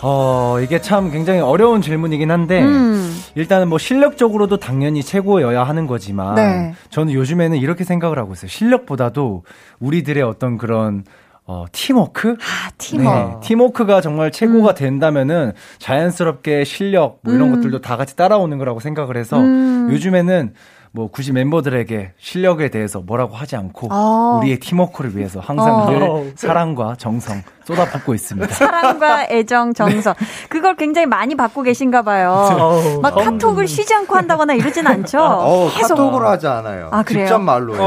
[0.00, 3.12] 어, 이게 참 굉장히 어려운 질문이긴 한데, 음.
[3.34, 6.74] 일단은 뭐 실력적으로도 당연히 최고여야 하는 거지만, 네.
[6.90, 8.48] 저는 요즘에는 이렇게 생각을 하고 있어요.
[8.48, 9.42] 실력보다도
[9.80, 11.04] 우리들의 어떤 그런
[11.46, 12.36] 어, 팀워크?
[12.40, 13.34] 아, 팀워크.
[13.34, 17.56] 네, 팀워크가 정말 최고가 된다면은 자연스럽게 실력 뭐 이런 음.
[17.56, 19.88] 것들도 다 같이 따라오는 거라고 생각을 해서 음.
[19.90, 20.54] 요즘에는
[20.96, 24.38] 뭐 굳이 멤버들에게 실력에 대해서 뭐라고 하지 않고 어.
[24.40, 25.90] 우리의 팀워크를 위해서 항상 어.
[25.90, 28.54] 늘 사랑과 정성 쏟아붓고 있습니다.
[28.54, 30.14] 사랑과 애정, 정성.
[30.48, 33.00] 그걸 굉장히 많이 받고 계신가 봐요.
[33.02, 35.18] 막 카톡을 쉬지 않고 한다거나 이러진 않죠?
[35.20, 35.96] 어, 계속.
[35.96, 36.90] 카톡으로 하지 않아요.
[36.92, 37.26] 아, 그래요?
[37.26, 37.84] 직접 말로 해요.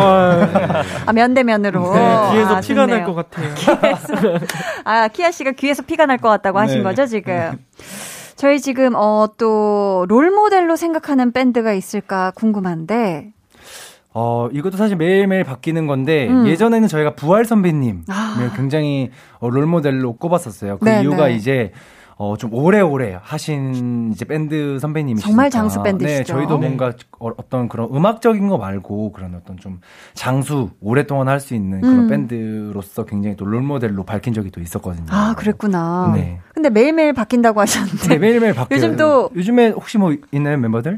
[1.06, 1.94] 아, 면대면으로.
[1.94, 2.88] 네, 귀에서 아, 피가.
[2.88, 3.54] 날 것 같아요.
[4.84, 6.84] 아, 키아 씨가 귀에서 피가 날 것 같다고 하신 네.
[6.84, 7.58] 거죠, 지금?
[8.38, 13.34] 저희 지금, 어, 또, 롤모델로 생각하는 밴드가 있을까 궁금한데.
[14.14, 16.48] 어, 이것도 사실 매일매일 바뀌는 건데, 음.
[16.48, 18.52] 예전에는 저희가 부활 선배님, 아.
[18.56, 19.10] 굉장히
[19.40, 20.78] 어, 롤모델로 꼽았었어요.
[20.78, 21.36] 그 네, 이유가 네.
[21.36, 21.72] 이제,
[22.20, 25.28] 어, 좀 오래오래 하신 이제 밴드 선배님이시니까.
[25.30, 26.18] 정말 장수 밴드시죠.
[26.18, 26.68] 네, 저희도 네.
[26.68, 29.80] 뭔가 어, 어떤 그런 음악적인 거 말고 그런 어떤 좀
[30.16, 32.10] 장수, 오랫동안 할 수 있는 그런 음.
[32.10, 35.06] 밴드로서 굉장히 또 롤모델로 밝힌 적이 또 있었거든요.
[35.10, 36.12] 아, 그랬구나.
[36.16, 36.40] 네.
[36.56, 38.08] 근데 매일매일 바뀐다고 하셨는데.
[38.08, 38.76] 네, 매일매일 바뀌어요.
[38.76, 40.98] 요즘 또- 요즘에 혹시 뭐 있나요, 멤버들?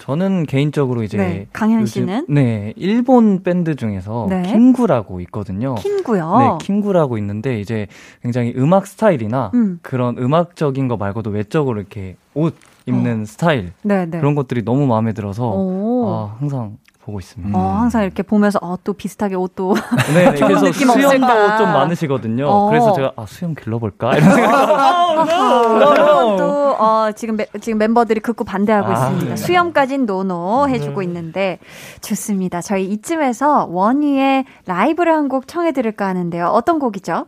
[0.00, 2.26] 저는 개인적으로 이제 네, 강현 요즘- 씨는?
[2.28, 4.42] 네 일본 밴드 중에서 네.
[4.42, 5.74] 킹구라고 있거든요.
[5.76, 6.38] 킹구요.
[6.38, 7.86] 네, 킹구라고 있는데 이제
[8.22, 9.78] 굉장히 음악 스타일이나 음.
[9.82, 12.54] 그런 음악적인 거 말고도 외적으로 이렇게 옷
[12.86, 14.18] 입는 스타일 네, 네.
[14.18, 16.08] 그런 것들이 너무 마음에 들어서 오.
[16.08, 16.78] 아, 항상
[17.10, 17.58] 보고 있습니다.
[17.58, 19.74] 어, 항상 이렇게 보면서, 어, 또 비슷하게 옷도.
[20.14, 21.56] 네, 네, 그래서 느낌 수염도?
[21.58, 22.46] 좀 많으시거든요.
[22.48, 22.68] 어.
[22.70, 24.54] 그래서 제가 아 수염 길러볼까 이런 생각.
[24.54, 29.28] 아하, 또, 어, 지금, 매- 지금 멤버들이 극구 반대하고 아, 있습니다.
[29.30, 29.36] 네.
[29.36, 31.58] 수염까진 노노 해주고 있는데,
[32.00, 32.60] 좋습니다.
[32.62, 36.46] 저희 이쯤에서 원희의 라이브를 한 곡 청해드릴까 하는데요.
[36.46, 37.26] 어떤 곡이죠?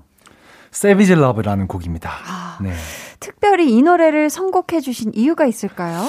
[0.74, 2.10] Savage Love라는 곡입니다.
[2.26, 2.58] 아.
[2.60, 2.72] 네.
[3.20, 6.00] 특별히 이 노래를 선곡해 주신 이유가 있을까요?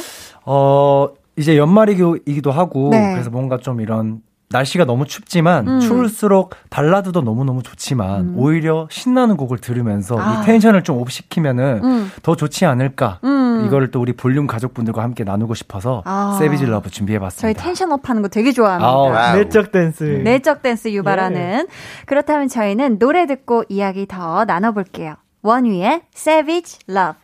[0.45, 3.13] 어, 이제 연말이기도 하고, 네.
[3.13, 5.79] 그래서 뭔가 좀 이런, 날씨가 너무 춥지만, 음.
[5.79, 8.34] 추울수록 발라드도 너무너무 좋지만, 음.
[8.38, 10.41] 오히려 신나는 곡을 들으면서 아.
[10.41, 12.11] 이 tension을 좀 up시키면은 음.
[12.21, 13.19] 더 좋지 않을까.
[13.23, 13.63] 음.
[13.65, 16.38] 이거를 또 우리 볼륨 가족분들과 함께 나누고 싶어서, 아.
[16.39, 17.63] Savage Love 저희 준비해봤습니다.
[17.64, 18.95] Tension up 하는 거 되게 좋아합니다.
[18.95, 19.36] Wow.
[19.38, 20.03] 내적 댄스.
[20.03, 21.67] 내적 댄스 유발하는.
[22.05, 25.15] 그렇다면 저희는 노래 듣고 이야기 더 나눠볼게요.
[25.41, 27.22] 원위의 Savage Love.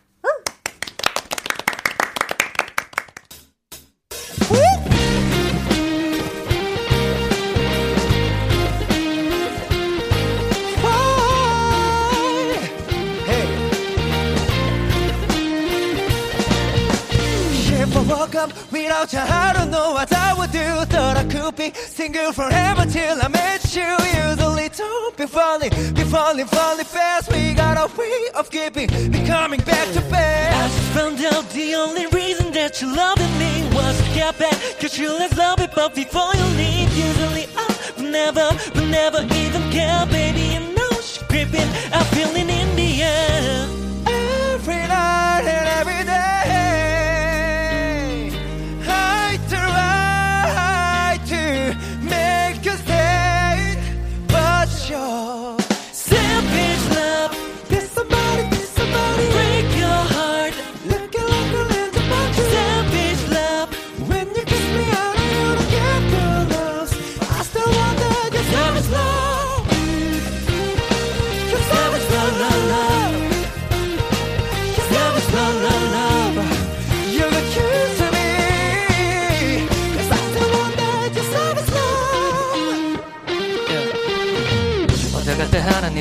[18.90, 20.66] Without I don't know what I would do.
[20.92, 23.86] Thought I could be single forever till I met you.
[24.26, 27.30] Usually don't be falling, be falling, falling fast.
[27.30, 30.54] We got a way of keeping, be coming back to bed.
[30.54, 34.58] I just found out the only reason that you loved me was to get back.
[34.80, 39.22] Cause you let love it, but before you leave, usually I would never, would never
[39.42, 40.42] even care, baby.
[40.54, 43.79] You know she's creeping, I'm feeling in the air.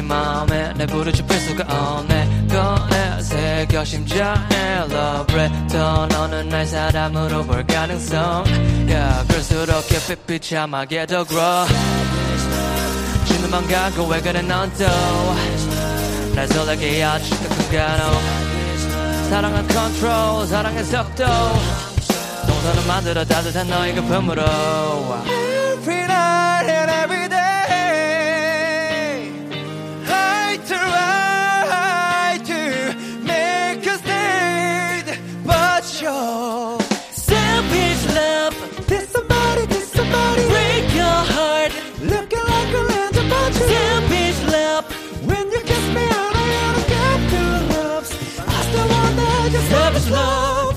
[0.10, 2.48] 마음에 내 지필 수가 없네.
[2.52, 4.84] 꺼내 새겨 심장에
[5.30, 8.44] letter 너는 날 사람으로 볼 가능성.
[8.90, 11.68] Yeah, 그럴수록 깊이 비참하게 더 grow.
[13.26, 14.88] 주는만 가고 왜 그래 넌또날
[16.48, 18.04] 설레게 아주 심각한 간호
[19.30, 21.24] 사랑은 control 사랑의 속도.
[22.48, 24.42] 동선을 만들어 따뜻한 너의 급함으로
[50.00, 50.76] is love.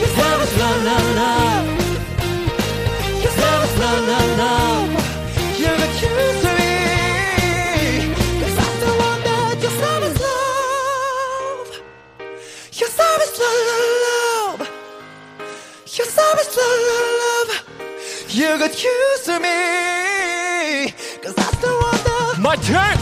[0.00, 1.66] Cause love is love, love, love.
[3.22, 4.90] Cause love is love, love, love.
[5.60, 6.74] You're the curious to me.
[8.40, 11.68] Cause I'm the one that your love is love.
[12.80, 14.60] Your love is love, love, love.
[15.96, 17.52] Your love is love, love, love.
[18.38, 19.58] You got used to me.
[21.22, 22.38] Cause that's the one that.
[22.40, 22.97] My turn!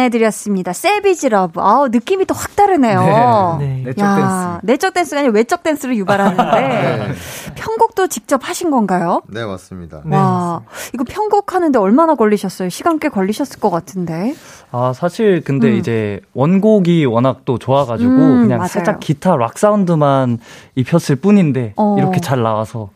[0.00, 0.72] 전해드렸습니다.
[0.72, 1.60] Savage Love.
[1.60, 3.56] 아우, 느낌이 또 확 다르네요.
[3.58, 3.82] 네.
[3.86, 7.14] 내적 야, 내적 댄스가 아니라 외적 댄스를 유발하는데
[7.56, 9.22] 편곡도 직접 하신 건가요?
[9.28, 10.02] 네, 맞습니다.
[10.04, 10.60] 와,
[10.94, 12.68] 이거 편곡하는데 얼마나 걸리셨어요?
[12.68, 14.34] 시간 꽤 걸리셨을 것 같은데.
[14.70, 15.76] 아, 사실 근데 음.
[15.76, 18.68] 이제 원곡이 워낙 또 좋아가지고 음, 그냥 맞아요.
[18.68, 20.38] 살짝 기타 락 사운드만
[20.74, 21.96] 입혔을 뿐인데 어.
[21.98, 22.90] 이렇게 잘 나와서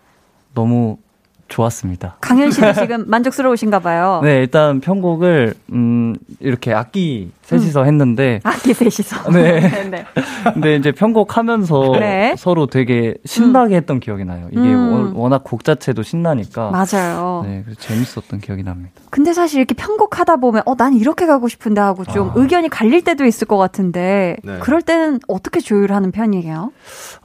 [0.55, 0.99] 너무
[1.51, 2.17] 좋았습니다.
[2.21, 4.21] 강현 씨도 지금 만족스러우신가 봐요.
[4.25, 9.31] 네, 일단 편곡을 음 이렇게 악기 셋이서 했는데 악기 셋이서.
[9.33, 9.61] 네.
[9.91, 10.05] 네.
[10.55, 12.35] 근데 이제 편곡하면서 네.
[12.39, 14.47] 서로 되게 신나게 했던 기억이 나요.
[14.51, 15.13] 이게 음.
[15.15, 17.43] 워- 워낙 곡 자체도 신나니까 맞아요.
[17.47, 18.93] 네, 그래서 재밌었던 기억이 납니다.
[19.11, 23.25] 근데 사실 이렇게 편곡하다 보면 어, 난 이렇게 가고 싶은데 하고 좀 의견이 갈릴 때도
[23.27, 24.59] 있을 것 같은데 네.
[24.61, 26.73] 그럴 때는 어떻게 조율하는 편이에요?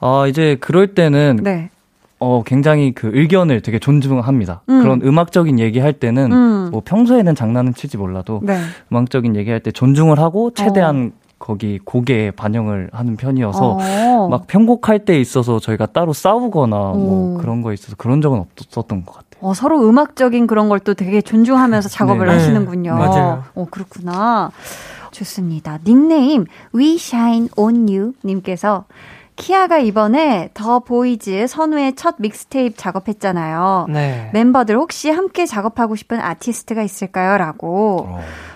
[0.00, 1.70] 아, 이제 그럴 때는 네.
[2.18, 4.62] 어, 굉장히 그 의견을 되게 존중합니다.
[4.68, 4.82] 음.
[4.82, 6.68] 그런 음악적인 얘기할 때는 음.
[6.70, 8.58] 뭐 평소에는 장난은 치지 몰라도 네.
[8.90, 14.28] 음악적인 얘기할 때 존중을 하고 최대한 거기 곡에 반영을 하는 편이어서 어.
[14.30, 17.38] 막 편곡할 때 있어서 저희가 따로 싸우거나 뭐 오.
[17.38, 19.26] 그런 거에 있어서 그런 적은 없었던 것 같아요.
[19.42, 22.32] 어, 서로 음악적인 그런 걸 또 되게 존중하면서 작업을 네.
[22.32, 22.94] 하시는군요.
[22.94, 23.44] 네, 맞아요.
[23.54, 24.50] 어, 그렇구나.
[25.10, 25.78] 좋습니다.
[25.84, 28.84] 닉네임 We Shine On You 님께서
[29.36, 33.86] 키아가 이번에 더 보이즈 선우의 첫 믹스테이프 작업했잖아요.
[33.90, 34.30] 네.
[34.32, 37.36] 멤버들 혹시 함께 작업하고 싶은 아티스트가 있을까요?
[37.36, 38.08] 라고.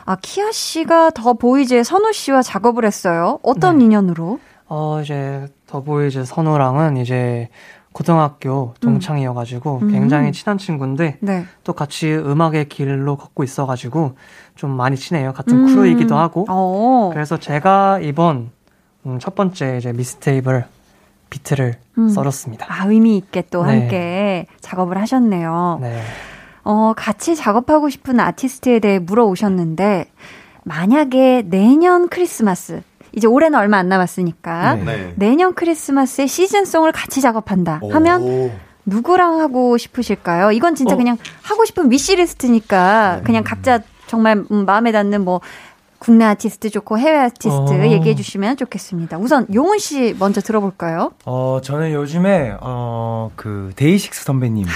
[0.06, 3.38] 아, 키아 씨가 더 보이즈의 선우 씨와 작업을 했어요.
[3.42, 3.84] 어떤 네.
[3.84, 4.40] 인연으로?
[4.68, 7.48] 어, 이제 더 보이즈 선우랑은 이제
[7.92, 9.90] 고등학교 동창이어가지고 음.
[9.90, 11.44] 굉장히 친한 친구인데 네.
[11.64, 14.12] 또 같이 음악의 길로 걷고 있어가지고
[14.54, 15.32] 좀 많이 친해요.
[15.32, 15.66] 같은 음.
[15.66, 16.46] crew이기도 하고.
[16.48, 17.10] 어.
[17.12, 18.50] 그래서 제가 이번
[19.06, 20.64] 음, 첫 번째 이제 미스테이블
[21.30, 22.08] 비트를 음.
[22.08, 22.66] 썰었습니다.
[22.68, 23.80] 아, 의미 있게 또 네.
[23.80, 25.78] 함께 작업을 하셨네요.
[25.80, 26.02] 네.
[26.64, 30.10] 어, 같이 작업하고 싶은 아티스트에 대해 물어오셨는데,
[30.64, 32.82] 만약에 내년 크리스마스,
[33.12, 35.14] 이제 올해는 얼마 안 남았으니까, 네.
[35.16, 38.52] 내년 크리스마스에 시즌송을 같이 작업한다 하면,
[38.84, 40.52] 누구랑 하고 싶으실까요?
[40.52, 40.96] 이건 진짜 어.
[40.98, 45.40] 그냥 하고 싶은 위시리스트니까, 그냥 각자 정말 음, 마음에 닿는 뭐,
[46.00, 47.84] 국내 아티스트 좋고 해외 아티스트 어.
[47.84, 49.18] 얘기해 주시면 좋겠습니다.
[49.18, 51.12] 우선 용훈 씨 먼저 들어볼까요?
[51.26, 54.66] 어, 저는 요즘에, 어, 그, 데이식스 선배님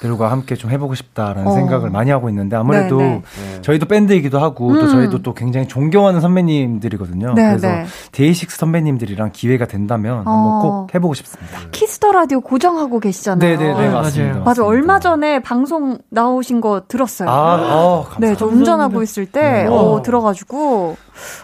[0.00, 1.50] 들과 함께 좀 해보고 싶다라는 어.
[1.52, 3.22] 생각을 많이 하고 있는데, 아무래도 네,
[3.62, 4.88] 저희도 밴드이기도 하고, 또 음.
[4.88, 7.34] 저희도 또 굉장히 존경하는 선배님들이거든요.
[7.34, 7.86] 네, 그래서 네.
[8.12, 10.30] 데이식스 선배님들이랑 기회가 된다면 어.
[10.30, 11.58] 한번 꼭 해보고 싶습니다.
[11.72, 13.58] Kiss the Radio 고정하고 계시잖아요.
[13.58, 14.32] 네네네, 네, 맞습니다.
[14.34, 14.44] 맞아요.
[14.44, 17.28] 맞아, 얼마 전에 방송 나오신 거 들었어요.
[17.28, 18.18] 아, 어, 감사합니다.
[18.20, 19.66] 네, 저 운전하고 있을 때, 네.
[19.66, 20.96] 어, 들어가지고,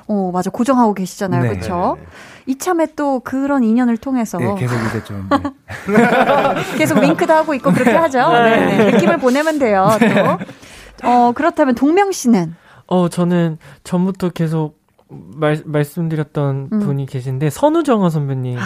[0.08, 1.42] 어, 맞아, 고정하고 계시잖아요.
[1.42, 1.48] 네.
[1.48, 1.96] 그쵸?
[2.46, 5.28] 이참에 또 그런 인연을 통해서 네, 계속 이제 좀.
[5.30, 6.76] 네.
[6.78, 8.32] 계속 링크도 하고 있고 그렇게 하죠.
[8.32, 8.90] 네, 네.
[8.92, 11.08] 느낌을 보내면 돼요, 또.
[11.08, 12.54] 어, 그렇다면 동명 씨는?
[12.86, 16.78] 어, 저는 전부터 계속 말, 말씀드렸던 음.
[16.80, 18.58] 분이 계신데 선우정아 선배님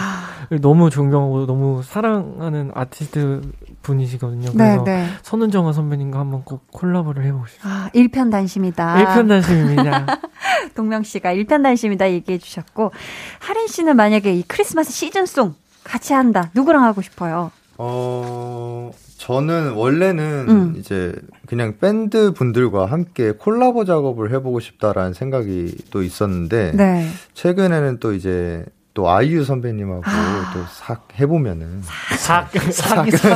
[0.51, 3.41] 을 너무 존경하고 너무 사랑하는 아티스트
[3.81, 4.51] 분이시거든요.
[4.53, 5.07] 네, 그래서 네.
[5.21, 7.71] 선우정아 선배님과 한번 꼭 콜라보를 해보고 싶어요.
[7.71, 8.99] 아, 일편단심이다.
[8.99, 10.05] 일편단심입니다.
[10.75, 12.91] 동명 씨가 일편단심이다 얘기해 주셨고
[13.39, 16.49] 하린 씨는 만약에 이 크리스마스 시즌송 같이 한다.
[16.53, 17.51] 누구랑 하고 싶어요?
[17.81, 20.75] 어, 저는 원래는 음.
[20.77, 21.15] 이제
[21.45, 27.07] 그냥 밴드 분들과 함께 콜라보 작업을 해보고 싶다라는 생각이 또 있었는데, 네.
[27.33, 30.51] 최근에는 또 이제 또 아이유 선배님하고 아.
[30.53, 31.81] 또싹 해보면은.
[32.17, 33.35] 삭, 사기, 사,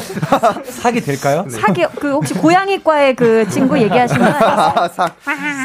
[0.66, 1.46] 사기 될까요?
[1.48, 5.16] 사기 그 혹시 고양이과의 그 친구 얘기하시는 거 아, 싹.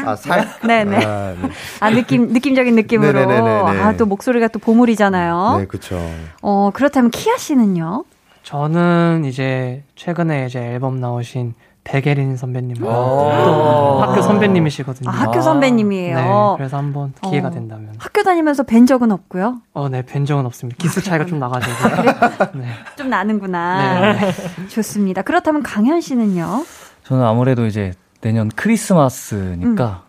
[0.05, 0.47] 아, 살?
[0.65, 1.05] 네네.
[1.05, 1.49] 아, 네.
[1.81, 3.81] 아 느낌 느낌적인 느낌으로 네네네네네.
[3.81, 5.57] 아또 목소리가 또 보물이잖아요.
[5.59, 5.99] 네, 그쵸.
[6.41, 8.05] 어 그렇다면 키아 씨는요?
[8.49, 12.87] 저는 이제 최근에 이제 앨범 나오신 백예린 선배님 오.
[12.89, 15.07] 또 학교 선배님이시거든요.
[15.07, 16.15] 아, 학교 선배님이에요.
[16.15, 16.23] 네,
[16.57, 17.51] 그래서 한번 기회가 어.
[17.51, 17.93] 된다면.
[17.99, 19.61] 학교 다니면서 뵌 적은 없고요.
[19.73, 20.77] 어, 네, 뵌 적은 없습니다.
[20.81, 22.57] 기수 차이가 좀 나가지고.
[22.57, 22.69] 네.
[22.97, 24.13] 좀 나는구나.
[24.13, 24.67] 네.
[24.67, 25.21] 좋습니다.
[25.21, 26.65] 그렇다면 강현 씨는요?
[27.03, 30.05] 저는 아무래도 이제 내년 크리스마스니까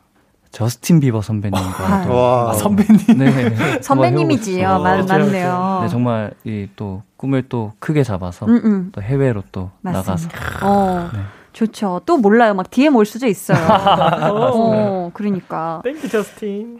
[0.53, 2.51] 저스틴 비버 선배님과 아.
[2.51, 3.19] 아, 선배님.
[3.19, 3.81] 네.
[3.83, 4.67] 선배님이지요.
[4.69, 5.79] 한번 맞, 해보고 맞네요.
[5.83, 8.89] 네, 정말 이 또 꿈을 또 크게 잡아서 음, 음.
[8.93, 10.39] 또 해외로 또 나가서 맞습니다.
[10.67, 11.21] 어, 네.
[11.53, 12.01] 좋죠.
[12.07, 12.55] 또 몰라요.
[12.55, 13.59] 막 DM 올 수도 있어요.
[14.33, 15.81] 어, 그러니까.
[15.85, 16.79] Thank you 저스틴.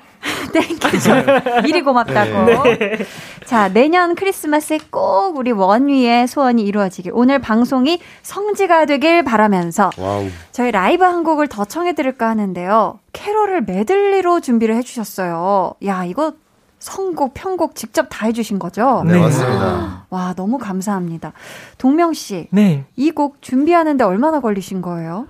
[0.53, 1.63] Thank you죠.
[1.65, 2.45] 미리 고맙다고.
[2.45, 2.99] 네.
[3.45, 7.13] 자, 내년 크리스마스에 꼭 우리 원위의 소원이 이루어지길.
[7.15, 10.29] 오늘 방송이 성지가 되길 바라면서 wow.
[10.53, 12.99] 저희 라이브 한 곡을 더 청해 드릴까 하는데요.
[13.13, 15.75] 캐롤을 메들리로 준비를 해 주셨어요.
[15.87, 16.35] 야, 이거
[16.81, 19.03] 선곡, 편곡 직접 다 해주신 거죠?
[19.07, 20.07] 네, 맞습니다.
[20.11, 21.33] 와, 너무 감사합니다.
[21.79, 22.85] 동명씨, 네.
[22.97, 25.27] 이 곡 준비하는데 얼마나 걸리신 거예요?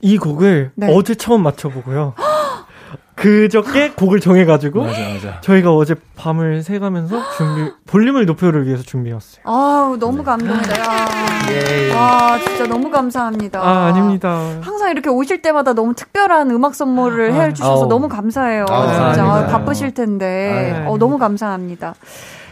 [0.00, 0.92] 이 곡을 네.
[0.94, 2.14] 어제 처음 맞춰보고요.
[3.16, 5.40] 그저께 곡을 정해가지고 맞아 맞아.
[5.40, 9.42] 저희가 어제 밤을 새가면서 준비 볼륨을 높여를 위해서 준비했어요.
[9.44, 9.98] 아우, 네.
[9.98, 10.84] 너무 감동돼요.
[11.50, 11.92] 예.
[11.92, 13.60] 아, 진짜 너무 감사합니다.
[13.60, 14.58] 아 아닙니다.
[14.60, 17.88] 항상 이렇게 오실 때마다 너무 특별한 음악 선물을 아, 해 주셔서 아우.
[17.88, 18.66] 너무 감사해요.
[18.68, 19.46] 아, 진짜.
[19.46, 20.84] 바쁘실 텐데.
[20.86, 21.94] 아, 어, 너무 감사합니다.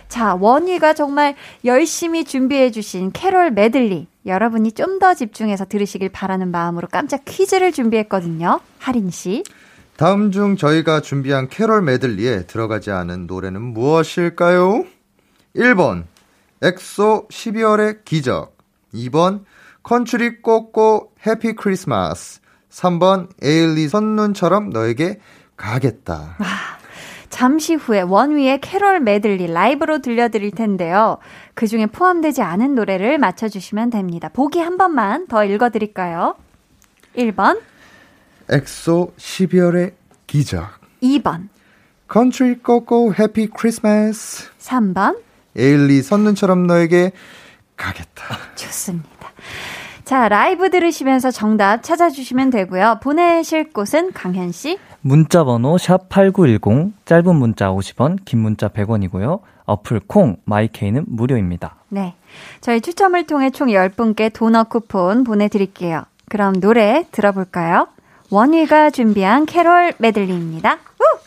[0.09, 1.34] 자, 원희가 정말
[1.64, 4.07] 열심히 준비해 주신 캐롤 메들리.
[4.24, 8.61] 여러분이 좀 더 집중해서 들으시길 바라는 마음으로 깜짝 퀴즈를 준비했거든요.
[8.78, 9.42] 하린 씨.
[9.97, 14.84] 다음 중 저희가 준비한 캐롤 메들리에 들어가지 않은 노래는 무엇일까요?
[15.57, 16.05] 1번
[16.62, 18.56] 엑소 12월의 기적
[18.97, 19.44] 2번
[19.82, 25.20] 컨츄리 꼬꼬 Happy Christmas 3번 에일리 첫눈처럼 너에게
[25.57, 26.36] 가겠다
[27.30, 31.18] 잠시 후에 원위의 캐롤 메들리 라이브로 들려드릴 텐데요.
[31.55, 34.30] 그 중에 포함되지 않은 노래를 맞춰주시면 됩니다.
[34.32, 36.36] 보기 한 번만 더 읽어드릴까요?
[37.16, 37.61] 1번,
[38.49, 39.92] 엑소 12월의
[40.26, 40.66] 기적
[41.03, 41.49] 2번,
[42.09, 45.18] 컨츄리 꼬꼬 Happy Christmas 3번.
[45.59, 47.12] 에일리 첫눈처럼 너에게
[47.77, 48.24] 가겠다
[48.55, 49.09] 좋습니다.
[50.05, 53.01] 자, 라이브 들으시면서 정답 찾아주시면 되고요.
[53.03, 54.79] 보내실 곳은 강현 씨.
[55.01, 59.41] 문자 번호 샵8910 짧은 문자 50원 긴 문자 100원이고요.
[59.64, 61.74] 어플 콩 마이케이는 무료입니다.
[61.89, 62.14] 네.
[62.61, 66.05] 저희 추첨을 통해 총 10분께 도넛 쿠폰 보내드릴게요.
[66.29, 67.89] 그럼 노래 들어볼까요?
[68.31, 70.74] 원희가 준비한 캐롤 메들리입니다.
[70.74, 71.26] 우!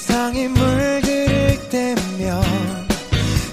[0.00, 2.42] 세상이 물들을 때면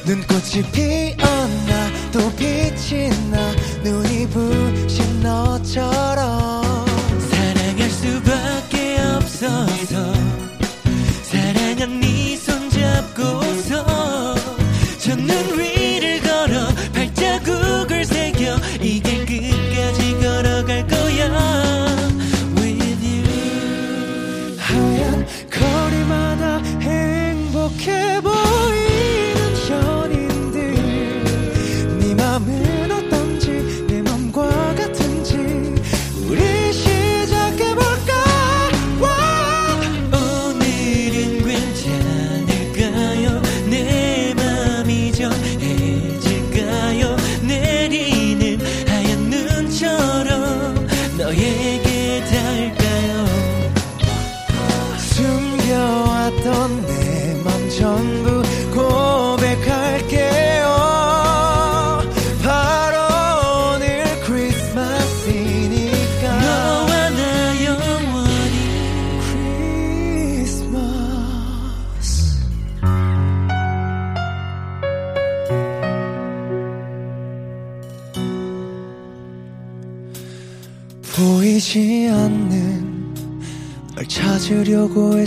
[0.06, 3.27] 눈꽃이 피었나 또 빛이 나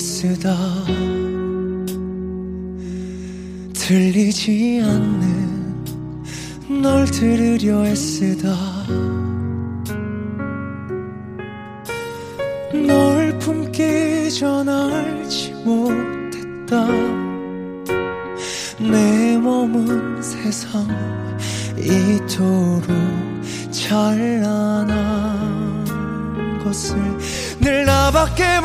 [0.01, 0.57] 쓰다
[3.75, 5.85] 들리지 않는
[6.83, 8.49] 널 들으려 애쓰다
[12.73, 16.87] 널 품기 전 알지 못했다
[18.79, 20.89] 내 몸은 세상
[21.77, 22.87] 이토록
[23.71, 24.97] 찬란한
[26.65, 26.97] 것을
[27.61, 28.60] 늘 나밖에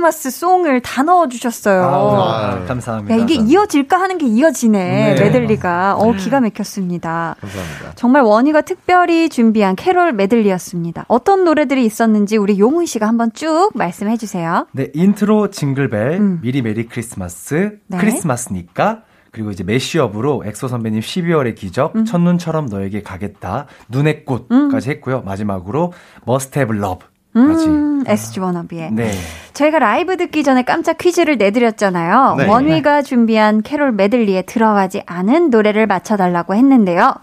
[0.00, 1.82] Christmas song을 다 넣어주셨어요.
[1.82, 3.14] 아, 감사합니다.
[3.14, 5.20] 야, 이게 이어질까 하는 게 이어지네, 네.
[5.20, 5.96] 메들리가.
[5.96, 7.36] 어, 기가 막혔습니다.
[7.40, 7.92] 감사합니다.
[7.96, 11.04] 정말 원위가 특별히 준비한 캐롤 메들리였습니다.
[11.08, 14.66] 어떤 노래들이 있었는지 우리 용훈 씨가 한번 쭉 말씀해 주세요.
[14.72, 17.80] 네, intro Jingle Bell, 미리 Merry Christmas, 음.
[17.88, 17.98] 네.
[17.98, 22.04] 크리스마스니까, 그리고 이제 mashup으로 엑소 선배님 12월의 기적, 음.
[22.06, 25.20] 첫눈처럼 너에게 가겠다, 눈의 꽃까지 했고요.
[25.22, 25.92] 마지막으로
[26.26, 27.00] Must Have Love.
[27.00, 27.19] 까지.
[27.36, 28.92] 음, SG 워너비의.
[28.92, 29.12] 네.
[29.52, 32.36] 저희가 라이브 듣기 전에 깜짝 퀴즈를 내드렸잖아요.
[32.38, 32.46] 네.
[32.46, 37.14] 원위가 준비한 캐롤 메들리에 들어가지 않은 노래를 맞춰달라고 했는데요.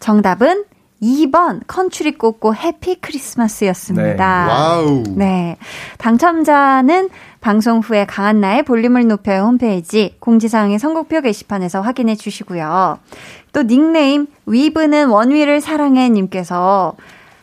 [0.00, 0.64] 정답은
[1.02, 4.46] 2번 컨츄리 꼬꼬 Happy Christmas였습니다.
[4.46, 4.52] 네.
[4.52, 5.02] Wow.
[5.16, 5.56] 네.
[5.98, 7.10] 당첨자는
[7.40, 12.98] 방송 후에 강한나의 볼륨을 높여요 홈페이지 공지사항의 선곡표 게시판에서 확인해 주시고요.
[13.52, 16.94] 또 닉네임 위브는 원위를 사랑해 님께서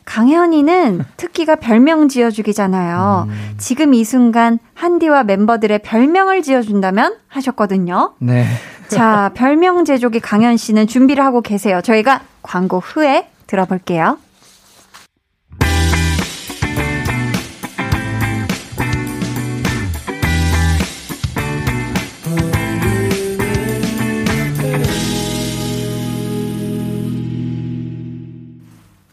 [0.09, 3.27] 강현이는 특기가 별명 지어주기잖아요.
[3.59, 8.15] 지금 이 순간 한디와 멤버들의 별명을 지어준다면 하셨거든요.
[8.17, 8.45] 네.
[8.87, 11.79] 자, 별명 제조기 강현 씨는 준비를 하고 계세요.
[11.81, 14.17] 저희가 광고 후에 들어볼게요.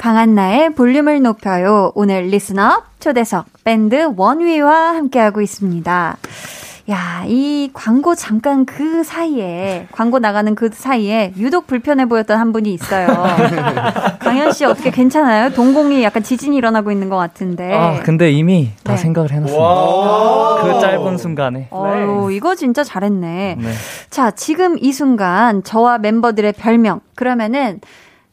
[0.06, 1.90] 강한나의 볼륨을 높여요.
[1.96, 6.16] 오늘 리스너 초대석 밴드 원위와 함께하고 있습니다.
[6.90, 12.72] 야, 이 광고 잠깐 그 사이에, 광고 나가는 그 사이에 유독 불편해 보였던 한 분이
[12.72, 13.08] 있어요.
[14.22, 15.50] 강현 씨 어떻게 괜찮아요?
[15.50, 17.74] 동공이 약간 지진이 일어나고 있는 것 같은데.
[17.74, 18.98] 아, 근데 이미 다 네.
[18.98, 20.62] 생각을 해놨습니다.
[20.62, 21.66] 그 짧은 순간에.
[21.72, 23.56] 어유 이거 진짜 잘했네.
[23.58, 23.72] 네.
[24.08, 27.00] 자, 지금 이 순간 저와 멤버들의 별명.
[27.16, 27.80] 그러면은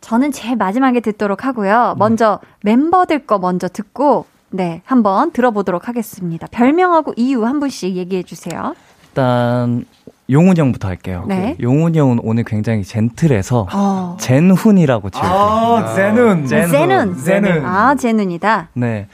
[0.04, 1.95] 저는 제일 마지막에 듣도록 하고요.
[1.97, 6.45] 먼저 멤버들 거 먼저 듣고 네, 한번 들어보도록 하겠습니다.
[6.51, 8.76] 별명하고 이유 한 분씩 얘기해 주세요.
[9.08, 9.86] 일단
[10.30, 11.26] 용훈 형부터 할게요.
[11.28, 11.57] 네.
[11.61, 14.17] 용훈 형은 오늘 굉장히 젠틀해서 어.
[14.19, 15.32] 젠훈이라고 지었어요.
[15.34, 16.45] 아, 제눈.
[16.47, 17.17] 제눈.
[17.17, 17.65] 제눈.
[17.65, 18.69] 아, 제눈이다.
[18.74, 19.07] 네.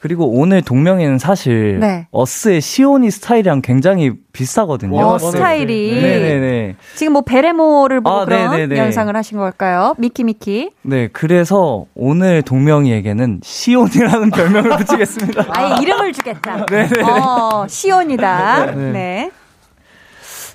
[0.00, 2.06] 그리고 오늘 동명이는 사실 네.
[2.10, 4.98] 어스의 시오니 스타일이랑 굉장히 비슷하거든요.
[4.98, 5.94] 어, 스타일이.
[6.00, 6.76] 네네네.
[6.94, 8.78] 지금 뭐 베레모를 보고 아, 그런 네네네.
[8.78, 9.94] 연상을 하신 걸까요?
[9.98, 10.70] 미키 미키.
[10.82, 15.46] 네, 그래서 오늘 동명이에게는 시온이라는 별명을 붙이겠습니다.
[15.50, 16.66] 아예 이름을 주겠다.
[16.66, 17.00] 네네.
[17.02, 18.66] 어, 시온이다.
[18.74, 18.92] 네.
[18.92, 19.30] 네.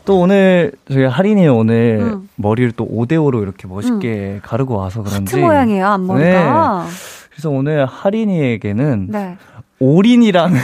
[0.05, 2.29] 또 오늘 저희 하린이 오늘 음.
[2.35, 6.85] 머리를 또 5대5로 이렇게 멋있게 가르고 와서 그런지 하트 모양이에요, 앞머리가.
[6.87, 6.91] 네.
[7.31, 9.37] 그래서 오늘 하린이에게는 네.
[9.79, 10.57] 오린이라는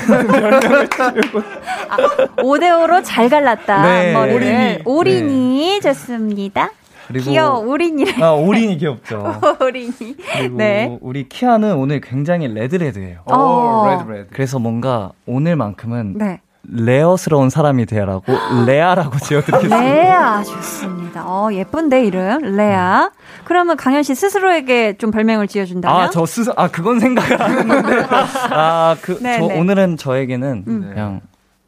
[2.38, 3.82] 5대5로 잘 갈랐다.
[3.82, 4.14] 네.
[4.16, 4.82] 앞머리를.
[4.86, 4.86] 오린이.
[4.86, 6.70] 오린이 좋습니다.
[7.08, 8.24] 그리고 귀여워, 오린이래.
[8.24, 9.42] 아, 오린이 귀엽죠.
[9.60, 9.92] 오린이.
[10.34, 10.98] 그리고 네.
[11.02, 13.20] 우리 키아는 오늘 굉장히 red red예요.
[13.26, 13.88] 어.
[13.90, 14.28] Red red.
[14.32, 16.40] 그래서 뭔가 오늘만큼은 네.
[16.64, 18.24] rare스러운 사람이 되라고
[18.68, 19.82] 레아라고 지어드리겠습니다.
[19.82, 21.24] 레아 좋습니다.
[21.26, 23.12] 어 예쁜데 이름 레아.
[23.44, 26.02] 그러면 강현 씨 스스로에게 좀 별명을 지어준다면?
[26.02, 28.06] 아, 저 스스, 아, 그건 생각을 안 했는데.
[28.52, 29.60] 아, 그, 네, 저 네.
[29.60, 30.90] 오늘은 저에게는 음.
[30.94, 31.22] 그냥,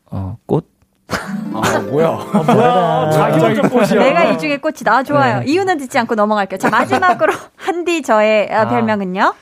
[0.09, 0.69] 어, 꽃?
[1.09, 2.09] 아, 뭐야.
[2.45, 3.99] 뭐야, 자기 혼자 꽃이야.
[3.99, 4.95] 내가 이 중에 꽃이다.
[4.95, 5.39] 아, 좋아요.
[5.39, 5.45] 네.
[5.47, 6.57] 이유는 듣지 않고 넘어갈게요.
[6.57, 8.67] 자 마지막으로 한디 저의 어, 아.
[8.69, 9.33] 별명은요.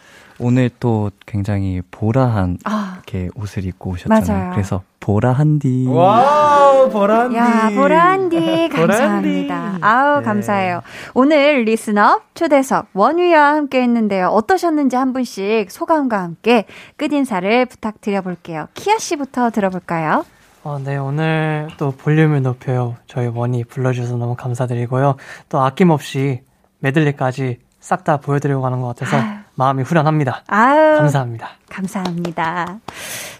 [0.41, 2.95] 오늘 또 굉장히 보라한 아.
[2.95, 4.39] 이렇게 옷을 입고 오셨잖아요.
[4.39, 4.51] 맞아요.
[4.53, 5.85] 그래서 보라한디.
[5.87, 7.35] Wow, 보란디.
[7.37, 9.77] 야, 보란디 감사합니다.
[9.81, 10.23] 아우 예.
[10.23, 10.81] 감사해요.
[11.13, 14.27] 오늘 listener 초대석 원위와 함께 했는데요.
[14.27, 16.65] 어떠셨는지 한 분씩 소감과 함께
[16.97, 18.67] 끝 인사를 부탁드려 볼게요.
[18.73, 20.25] 키아 씨부터 들어볼까요?
[20.63, 22.95] 어, 네, 오늘 또 볼륨을 높여요.
[23.07, 25.15] 저희 원이 불러주셔서 너무 감사드리고요.
[25.49, 26.41] 또 아낌없이
[26.79, 29.40] 메들리까지 싹 다 보여드리고 가는 것 같아서 아유.
[29.55, 30.43] 마음이 후련합니다.
[30.47, 31.49] 아유 감사합니다.
[31.69, 32.79] 감사합니다.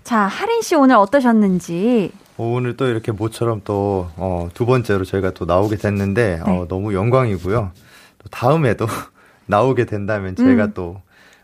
[0.04, 5.46] 자 하린 씨 오늘 어떠셨는지 오늘 또 이렇게 모처럼 또, 어, 두 번째로 저희가 또
[5.46, 6.52] 나오게 됐는데, 네.
[6.52, 7.72] 어, 너무 영광이고요.
[8.18, 8.88] 또 다음에도
[9.46, 10.74] 나오게 된다면 제가 음.
[10.74, 11.02] 또,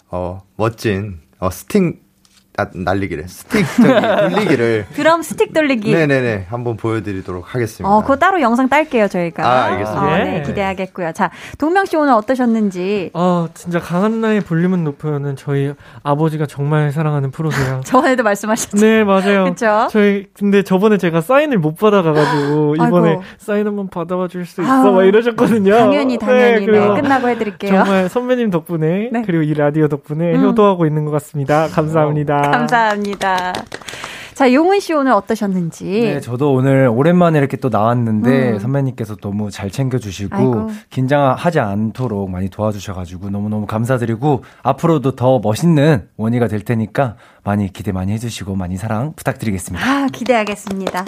[0.09, 1.99] 어, 멋진, 어, 스팅,
[2.60, 3.66] 아, 날리기를, 스틱,
[4.34, 4.88] 돌리기를.
[4.93, 5.93] 드럼 스틱 돌리기.
[5.93, 6.47] 네네네.
[6.49, 7.88] 한번 보여드리도록 하겠습니다.
[7.88, 9.45] 어, 그거 따로 영상 딸게요, 저희가.
[9.47, 10.01] 아, 알겠습니다.
[10.03, 10.41] 어, 네, 예.
[10.41, 11.12] 기대하겠고요.
[11.14, 11.30] 자,
[11.60, 13.12] 동명 씨 오늘 어떠셨는지.
[13.14, 17.82] 아, 진짜 강한나의 볼륨을 높여요는 저희 아버지가 정말 사랑하는 프로세요.
[17.86, 18.78] 저번에도 말씀하셨죠.
[18.78, 19.43] 네, 맞아요.
[19.43, 19.88] 그쵸?
[19.91, 23.24] 저희, 근데 저번에 제가 사인을 못 받아가가지고, 이번에 아이고.
[23.38, 24.91] 사인 한번 받아봐 줄수 있어?
[24.91, 25.78] 막 이러셨거든요.
[25.78, 26.60] 당연히, 당연히.
[26.62, 27.72] 네, 그래서 끝나고 해드릴게요.
[27.84, 29.22] 정말 선배님 덕분에, 네.
[29.28, 30.43] 그리고 이 라디오 덕분에 음.
[30.43, 31.68] 효도하고 있는 것 같습니다.
[31.68, 32.46] 감사합니다.
[32.51, 33.53] 감사합니다.
[34.37, 35.83] 자, 용은 씨 오늘 어떠셨는지.
[35.85, 38.59] 네, 저도 오늘 오랜만에 이렇게 또 나왔는데 음.
[38.59, 40.69] 선배님께서 너무 잘 챙겨주시고 아이고.
[40.91, 47.15] 긴장하지 않도록 많이 도와주셔가지고 너무너무 감사드리고 앞으로도 더 멋있는 원희가 될 테니까
[47.47, 49.85] 많이 기대 많이 해주시고 많이 사랑 부탁드리겠습니다.
[49.89, 51.05] 아, 기대하겠습니다.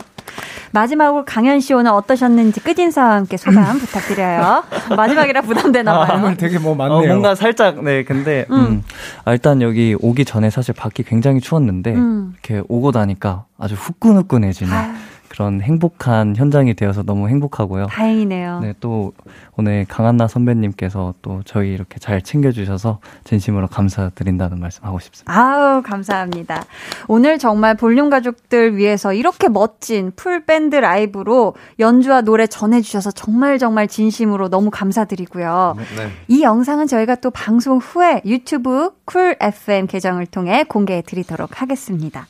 [0.71, 4.63] 마지막으로 강현 씨 오늘 어떠셨는지 끝인사와 함께 소감 부탁드려요.
[4.95, 6.21] 마지막이라 부담되나 아, 봐요.
[6.23, 7.09] 오늘 되게 뭐 어, 많네요.
[7.09, 8.55] 뭔가 살짝, 네, 근데, 음.
[8.55, 8.83] 음.
[9.25, 12.35] 아, 일단 여기 오기 전에 사실 밖이 굉장히 추웠는데, 음.
[12.35, 14.93] 이렇게 오고 나니까 아주 후끈후끈해지는 아유.
[15.29, 17.87] 그런 행복한 현장이 되어서 너무 행복하고요.
[17.87, 18.59] 다행이네요.
[18.61, 19.13] 네, 또
[19.55, 25.31] 오늘 강한나 선배님께서 또 저희 이렇게 잘 챙겨주셔서 진심으로 감사드린다는 말씀 하고 싶습니다.
[25.31, 26.63] 아우, 감사합니다.
[27.07, 33.87] 오늘 정말 볼륨 가족들 위해서 이렇게 멋진 full 밴드 라이브로 연주와 노래 전해주셔서 정말 정말
[33.87, 35.75] 진심으로 너무 감사드리고요.
[35.97, 36.09] 네.
[36.27, 42.27] 이 영상은 저희가 또 방송 후에 유튜브 쿨 FM 계정을 통해 공개해 드리도록 하겠습니다.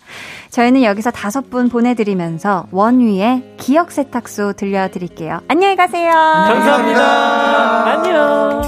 [0.49, 5.41] 저희는 여기서 다섯 분 보내드리면서 원 위의 기억 세탁소 들려드릴게요.
[5.47, 6.11] 안녕히 가세요.
[6.11, 7.85] 감사합니다.
[7.85, 8.61] 안녕.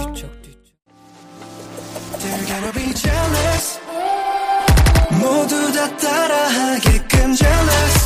[5.20, 8.01] 모두 다 따라하게끔 jealous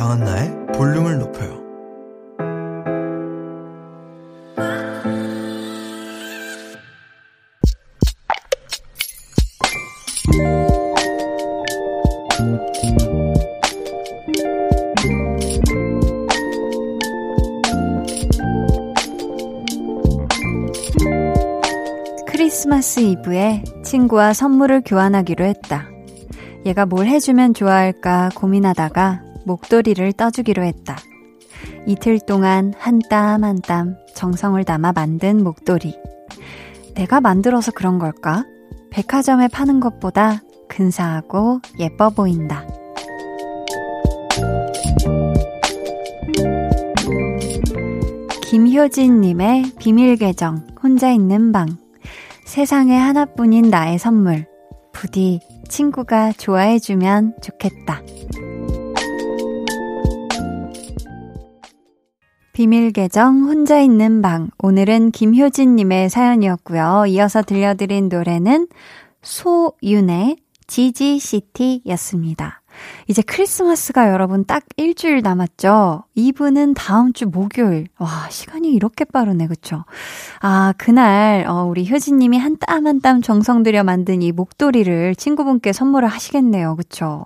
[0.00, 1.60] 강한나의 볼륨을 높여요.
[22.26, 25.88] 크리스마스 이브에 친구와 선물을 교환하기로 했다.
[26.64, 30.96] 얘가 뭘 해주면 좋아할까 고민하다가 목도리를 떠주기로 했다.
[31.86, 35.98] 이틀 동안 한 땀 한 땀 정성을 담아 만든 목도리.
[36.94, 38.44] 내가 만들어서 그런 걸까?
[38.90, 42.64] 백화점에 파는 것보다 근사하고 예뻐 보인다.
[48.42, 51.76] 김효진님의 비밀 계정, 혼자 있는 방.
[52.44, 54.46] 세상에 하나뿐인 나의 선물.
[54.92, 58.02] 부디 친구가 좋아해주면 좋겠다.
[62.60, 64.50] 비밀 계정 혼자 있는 방.
[64.58, 67.04] 오늘은 김효진님의 사연이었고요.
[67.08, 68.68] 이어서 들려드린 노래는
[69.22, 70.36] 소윤의
[70.66, 72.60] 지지시티였습니다.
[73.08, 76.04] 이제 크리스마스가 여러분 딱 일주일 남았죠?
[76.14, 77.86] 이분은 다음 주 목요일.
[77.98, 79.86] 와, 시간이 이렇게 빠르네, 그쵸?
[80.40, 85.72] 아, 그날, 어, 우리 효진님이 한 땀 한 땀 정성 들여 만든 이 목도리를 친구분께
[85.72, 87.24] 선물을 하시겠네요, 그쵸?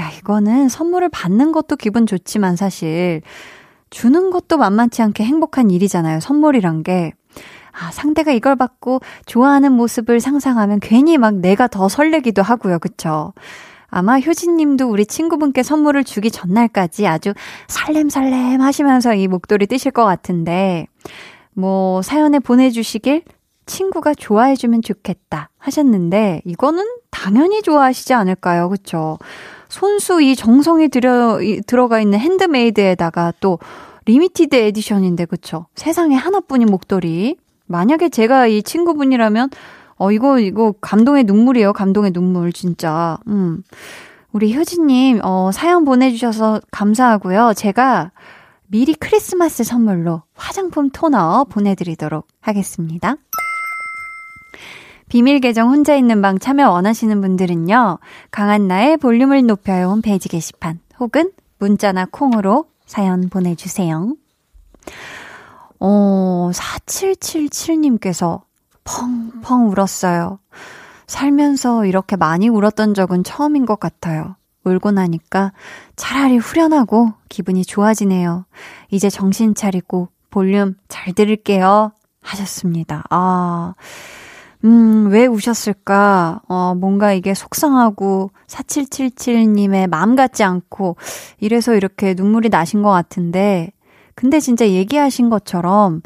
[0.00, 3.20] 야, 이거는 선물을 받는 것도 기분 좋지만 사실
[3.94, 6.18] 주는 것도 만만치 않게 행복한 일이잖아요.
[6.18, 7.12] 선물이란 게.
[7.70, 12.80] 아, 상대가 이걸 받고 좋아하는 모습을 상상하면 괜히 막 내가 더 설레기도 하고요.
[12.80, 13.32] 그쵸?
[13.86, 17.34] 아마 효진 님도 우리 친구분께 선물을 주기 전날까지 아주
[17.68, 20.88] 설렘설렘 하시면서 이 목도리 뜨실 것 같은데,
[21.52, 23.22] 뭐, 사연에 보내주시길
[23.66, 28.68] 친구가 좋아해주면 좋겠다 하셨는데, 이거는 당연히 좋아하시지 않을까요?
[28.70, 29.18] 그쵸?
[29.68, 33.58] 손수 이 정성이 들여, 이, 들어가 있는 handmade에다가 또
[34.06, 35.66] limited edition인데, 그쵸?
[35.74, 37.36] 세상에 하나뿐인 목도리.
[37.66, 39.50] 만약에 제가 이 친구분이라면,
[39.96, 41.72] 어, 이거, 이거, 감동의 눈물이에요.
[41.72, 43.18] 감동의 눈물, 진짜.
[43.28, 43.62] 음.
[44.32, 47.52] 우리 효진 님, 어, 사연 보내 주셔서 감사하고요.
[47.56, 48.10] 제가
[48.66, 53.16] 미리 크리스마스 선물로 화장품 토너 보내 드리도록 하겠습니다.
[55.14, 58.00] 비밀 계정 혼자 있는 방 참여 원하시는 분들은요,
[58.32, 64.16] 강한나의 볼륨을 높여요 홈페이지 게시판 혹은 문자나 콩으로 사연 보내주세요.
[65.78, 68.40] 어, 4777님께서
[68.82, 70.40] 펑펑 울었어요.
[71.06, 74.34] 살면서 이렇게 많이 울었던 적은 처음인 것 같아요.
[74.64, 75.52] 울고 나니까
[75.94, 78.46] 차라리 후련하고 기분이 좋아지네요.
[78.90, 81.92] 이제 정신 차리고 볼륨 잘 들을게요.
[82.20, 83.04] 하셨습니다.
[83.10, 83.74] 아,
[84.64, 86.40] 음, 왜 우셨을까?
[86.48, 90.96] 어, 뭔가 이게 속상하고 4777님의 마음 같지 않고
[91.38, 93.72] 이래서 이렇게 눈물이 나신 것 같은데,
[94.14, 96.00] 근데 진짜 얘기하신 것처럼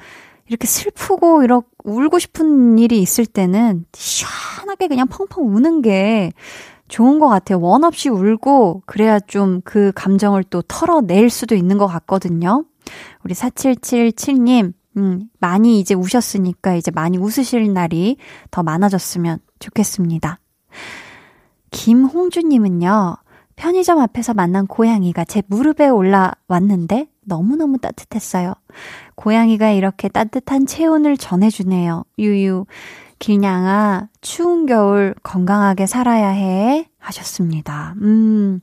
[0.48, 6.32] 이렇게 슬프고 이렇게 울고 싶은 일이 있을 때는 시원하게 그냥 펑펑 우는 게
[6.88, 7.60] 좋은 것 같아요.
[7.60, 12.64] 원 없이 울고 그래야 좀 그 감정을 또 털어낼 수도 있는 것 같거든요.
[13.22, 18.16] 우리 4777님, 음, 많이 이제 우셨으니까 이제 많이 웃으실 날이
[18.50, 20.40] 더 많아졌으면 좋겠습니다.
[21.70, 23.16] 김홍주님은요,
[23.56, 28.54] 편의점 앞에서 만난 고양이가 제 무릎에 올라왔는데 너무너무 따뜻했어요.
[29.14, 32.04] 고양이가 이렇게 따뜻한 체온을 전해주네요.
[32.18, 32.66] 유유.
[33.18, 36.88] 길냥아, 추운 겨울 건강하게 살아야 해.
[36.98, 37.94] 하셨습니다.
[38.00, 38.60] 음.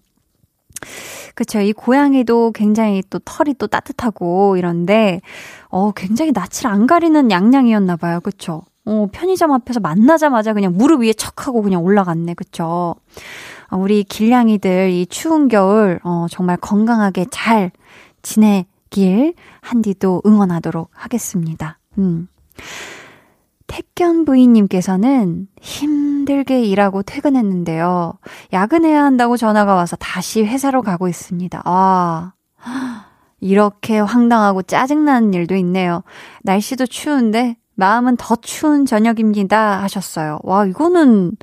[1.36, 1.60] 그쵸.
[1.60, 5.22] 이 고양이도 굉장히 또 털이 또 따뜻하고 이런데,
[5.70, 8.20] 어, 굉장히 낯을 안 가리는 양양이었나 봐요.
[8.22, 8.64] 그쵸.
[8.86, 12.36] 어, 편의점 앞에서 만나자마자 그냥 무릎 위에 척 하고 그냥 올라갔네.
[12.36, 12.96] 그쵸.
[13.70, 17.72] 어, 우리 길냥이들 이 추운 겨울, 어, 정말 건강하게 잘
[18.22, 21.80] 지내길 한디도 응원하도록 하겠습니다.
[21.98, 22.28] 음.
[23.68, 28.14] 택견 부인님께서는 힘들게 일하고 퇴근했는데요.
[28.54, 31.62] 야근해야 한다고 전화가 와서 다시 회사로 가고 있습니다.
[31.66, 32.34] 아,
[33.40, 36.04] 이렇게 황당하고 짜증나는 일도 있네요.
[36.44, 39.82] 날씨도 추운데 마음은 더 추운 저녁입니다.
[39.84, 40.40] 하셨어요.
[40.44, 41.34] 와, 이거는,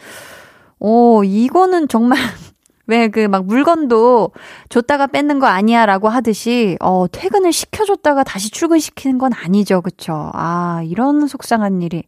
[0.79, 2.19] 오, 이거는 정말
[2.93, 4.31] 왜 그 막 물건도
[4.69, 9.81] 줬다가 뺏는 거 아니야 라고 하듯이, 어, 퇴근을 시켜줬다가 다시 출근시키는 건 아니죠.
[9.83, 10.31] 그쵸?
[10.35, 12.05] 아, 이런 속상한 일이.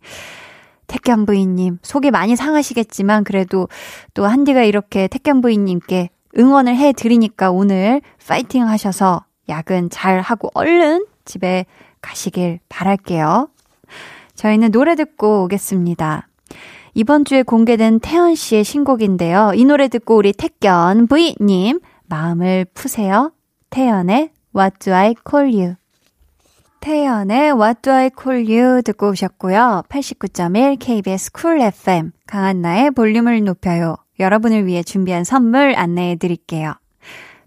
[0.86, 3.68] 택견 부인님, 속이 많이 상하시겠지만, 그래도
[4.12, 11.06] 또 한디가 이렇게 택견 부인님께 응원을 해 드리니까 오늘 파이팅 하셔서 야근 잘 하고 얼른
[11.24, 11.64] 집에
[12.02, 13.48] 가시길 바랄게요.
[14.34, 16.28] 저희는 노래 듣고 오겠습니다.
[16.96, 19.52] 이번 주에 공개된 태연 씨의 신곡인데요.
[19.56, 23.32] 이 노래 듣고 우리 택견 V님 마음을 푸세요.
[23.70, 25.74] 태연의 What Do I Call You.
[26.78, 29.82] 태연의 What Do I Call You 듣고 오셨고요.
[29.88, 33.96] 89.1 KBS 쿨 FM 강한나의 볼륨을 높여요.
[34.20, 36.74] 여러분을 위해 준비한 선물 안내해 드릴게요.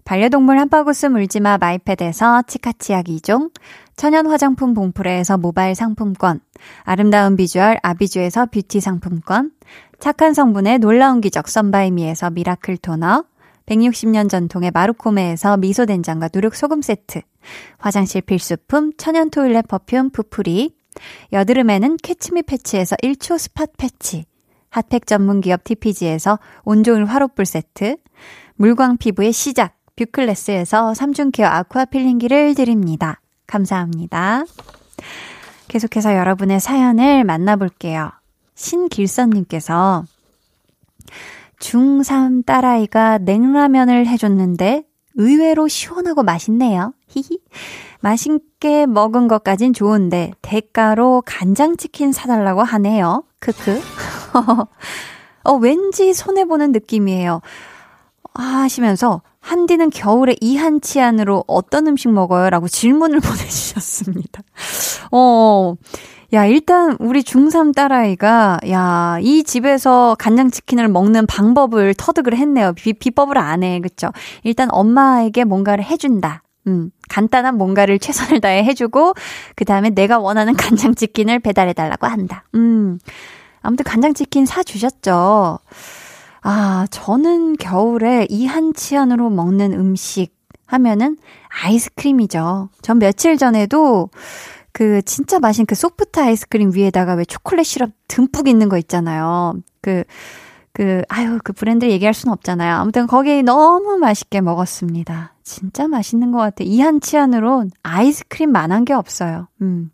[0.04, 3.50] 반려동물 한바구스 물지마 마이패드에서 치카치약 2종,
[3.98, 6.38] 천연 화장품 봉프레에서 모바일 상품권,
[6.84, 9.50] 아름다운 비주얼 아비주에서 뷰티 상품권,
[9.98, 13.24] 착한 성분의 놀라운 기적 썬바이미에서 miracle toner,
[13.66, 17.22] 160년 전통의 마루코메에서 미소된장과 누룩소금 세트,
[17.78, 20.76] 화장실 필수품 천연 toilet perfume 푸풀이,
[21.32, 24.26] 여드름에는 캐치미 패치에서 1초 spot patch,
[24.70, 27.96] 핫팩 전문 기업 TPG에서 온종일 화롯불 세트,
[28.54, 33.20] 물광 피부의 시작, 뷰클래스에서 3중 케어 aqua peeling기를 드립니다.
[33.48, 34.44] 감사합니다.
[35.66, 38.12] 계속해서 여러분의 사연을 만나볼게요.
[38.54, 40.04] 신길선님께서
[41.60, 44.84] 중3 딸아이가 냉라면을 해줬는데
[45.14, 46.94] 의외로 시원하고 맛있네요.
[47.08, 47.40] 히히.
[48.00, 53.24] 맛있게 먹은 것까진 좋은데 대가로 간장치킨 사달라고 하네요.
[53.40, 53.80] 크크.
[55.44, 57.40] 어, 왠지 손해보는 느낌이에요.
[58.34, 62.50] 하시면서 한디는 겨울에 이한치 안으로 어떤 음식 먹어요?
[62.50, 64.42] 라고 질문을 보내주셨습니다.
[65.12, 65.74] 어,
[66.34, 72.74] 야, 일단 우리 중3 딸아이가, 야, 이 집에서 간장치킨을 먹는 방법을 터득을 했네요.
[72.74, 73.80] 비, 비법을 안 해.
[73.80, 74.10] 그쵸?
[74.42, 76.42] 일단 엄마에게 뭔가를 해준다.
[76.66, 79.14] 음, 간단한 뭔가를 최선을 다해 해주고,
[79.56, 82.44] 그 다음에 내가 원하는 간장치킨을 배달해달라고 한다.
[82.54, 82.98] 음,
[83.62, 85.60] 아무튼 간장치킨 사주셨죠.
[86.42, 90.36] 아, 저는 겨울에 이 한 치 안으로 먹는 음식
[90.66, 91.16] 하면은
[91.64, 92.68] 아이스크림이죠.
[92.82, 94.10] 전 며칠 전에도
[94.72, 99.54] 그 진짜 맛있는 그 소프트 아이스크림 위에다가 왜 초콜릿 시럽 듬뿍 있는 거 있잖아요.
[99.80, 100.04] 그,
[100.72, 102.76] 그, 아유, 그 브랜드 얘기할 수는 없잖아요.
[102.76, 105.34] 아무튼 거기 너무 맛있게 먹었습니다.
[105.42, 106.68] 진짜 맛있는 것 같아요.
[106.68, 109.48] 이한 치 안으로 아이스크림 만한 게 없어요.
[109.62, 109.90] 음.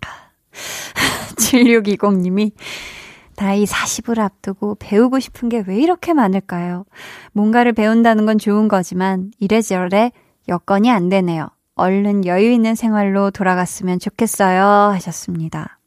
[1.36, 2.52] 7620님이
[3.42, 6.84] 나이 40을 앞두고 배우고 싶은 게 왜 이렇게 많을까요?
[7.32, 10.12] 뭔가를 배운다는 건 좋은 거지만 이래저래
[10.46, 11.48] 여건이 안 되네요.
[11.74, 14.62] 얼른 여유 있는 생활로 돌아갔으면 좋겠어요.
[14.92, 15.80] 하셨습니다.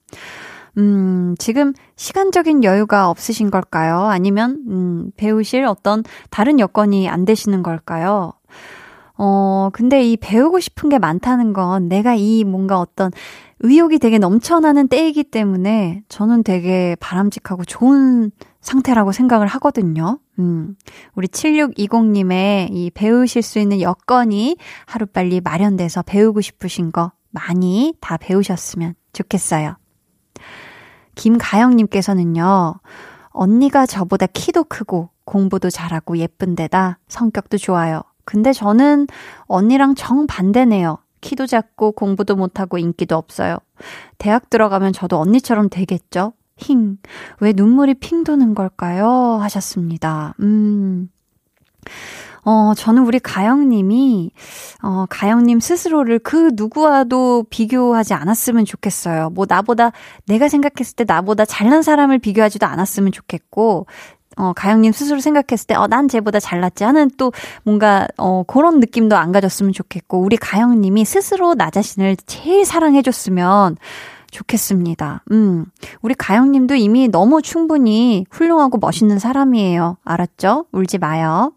[0.78, 4.02] 음, 지금 시간적인 여유가 없으신 걸까요?
[4.02, 8.34] 아니면, 음, 배우실 어떤 다른 여건이 안 되시는 걸까요?
[9.18, 13.12] 어, 근데 이 배우고 싶은 게 많다는 건 내가 이 뭔가 어떤
[13.60, 18.32] 의욕이 되게 넘쳐나는 때이기 때문에 저는 되게 바람직하고 좋은
[18.62, 20.20] 상태라고 생각을 하거든요.
[20.40, 20.76] 음,
[21.14, 28.96] 우리 7620님의 이 배우실 수 있는 여건이 하루빨리 마련돼서 배우고 싶으신 거 많이 다 배우셨으면
[29.14, 29.78] 좋겠어요.
[31.16, 32.76] 김가영님께서는요,
[33.30, 38.02] 언니가 저보다 키도 크고 공부도 잘하고 예쁜데다 성격도 좋아요.
[38.26, 39.08] 근데 저는
[39.46, 40.98] 언니랑 정반대네요.
[41.26, 43.58] 키도 작고 공부도 못하고 인기도 없어요.
[44.20, 46.34] 대학 들어가면 저도 언니처럼 되겠죠?
[46.56, 46.98] 힝.
[47.40, 49.40] 왜 눈물이 핑 도는 걸까요?
[49.42, 50.36] 하셨습니다.
[50.40, 51.10] 음.
[52.44, 54.30] 어, 저는 우리 가영님이,
[54.84, 59.32] 어, 가영님 스스로를 그 누구와도 비교하지 않았으면 좋겠어요.
[59.32, 59.92] 뭐, 나보다,
[60.28, 63.88] 내가 생각했을 때 나보다 잘난 사람을 비교하지도 않았으면 좋겠고,
[64.36, 67.32] 어, 가영님 스스로 생각했을 때, 어, 난 쟤보다 잘났지 하는 또
[67.64, 73.78] 뭔가, 어, 그런 느낌도 안 가졌으면 좋겠고, 우리 가영님이 스스로 나 자신을 제일 사랑해줬으면
[74.32, 75.24] 좋겠습니다.
[75.32, 75.66] 음,
[76.02, 79.98] 우리 가영님도 이미 너무 충분히 훌륭하고 멋있는 사람이에요.
[80.04, 80.66] 알았죠?
[80.74, 81.54] 울지 마요.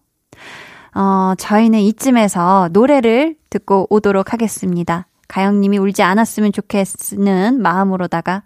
[0.94, 5.06] 어, 저희는 이쯤에서 노래를 듣고 오도록 하겠습니다.
[5.26, 8.44] 가영님이 울지 않았으면 좋겠는 마음으로다가,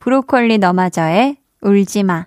[0.00, 2.26] 브로콜리 너마저의 울지 마.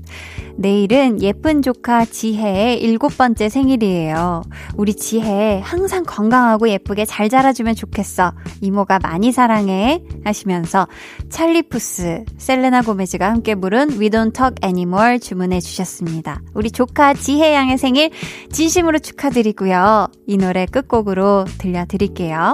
[0.61, 4.43] 내일은 예쁜 조카 지혜의 일곱 번째 생일이에요.
[4.77, 8.33] 우리 지혜 항상 건강하고 예쁘게 잘 자라주면 좋겠어.
[8.61, 10.03] 이모가 많이 사랑해.
[10.23, 10.87] 하시면서
[11.29, 16.41] 찰리푸스, 셀레나 고메즈가 함께 부른 We Don't Talk Anymore 주문해 주셨습니다.
[16.53, 18.11] 우리 조카 지혜 양의 생일
[18.51, 20.07] 진심으로 축하드리고요.
[20.27, 22.53] 이 노래 끝곡으로 들려드릴게요.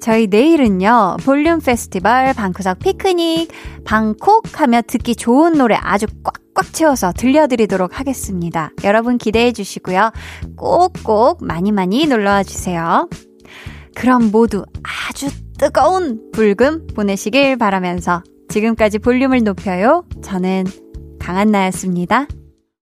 [0.00, 3.50] 저희 내일은요, 볼륨 페스티벌 방구석 피크닉,
[3.84, 6.06] 방콕 하며 듣기 좋은 노래 아주
[6.54, 8.70] 꽉꽉 채워서 들려드리도록 하겠습니다.
[8.84, 10.10] 여러분 기대해 주시고요.
[10.56, 13.08] 꼭꼭 많이 많이 놀러와 주세요.
[13.94, 15.28] 그럼 모두 아주
[15.58, 20.04] 뜨거운 불금 보내시길 바라면서 지금까지 볼륨을 높여요.
[20.22, 20.64] 저는
[21.18, 22.26] 강한나였습니다.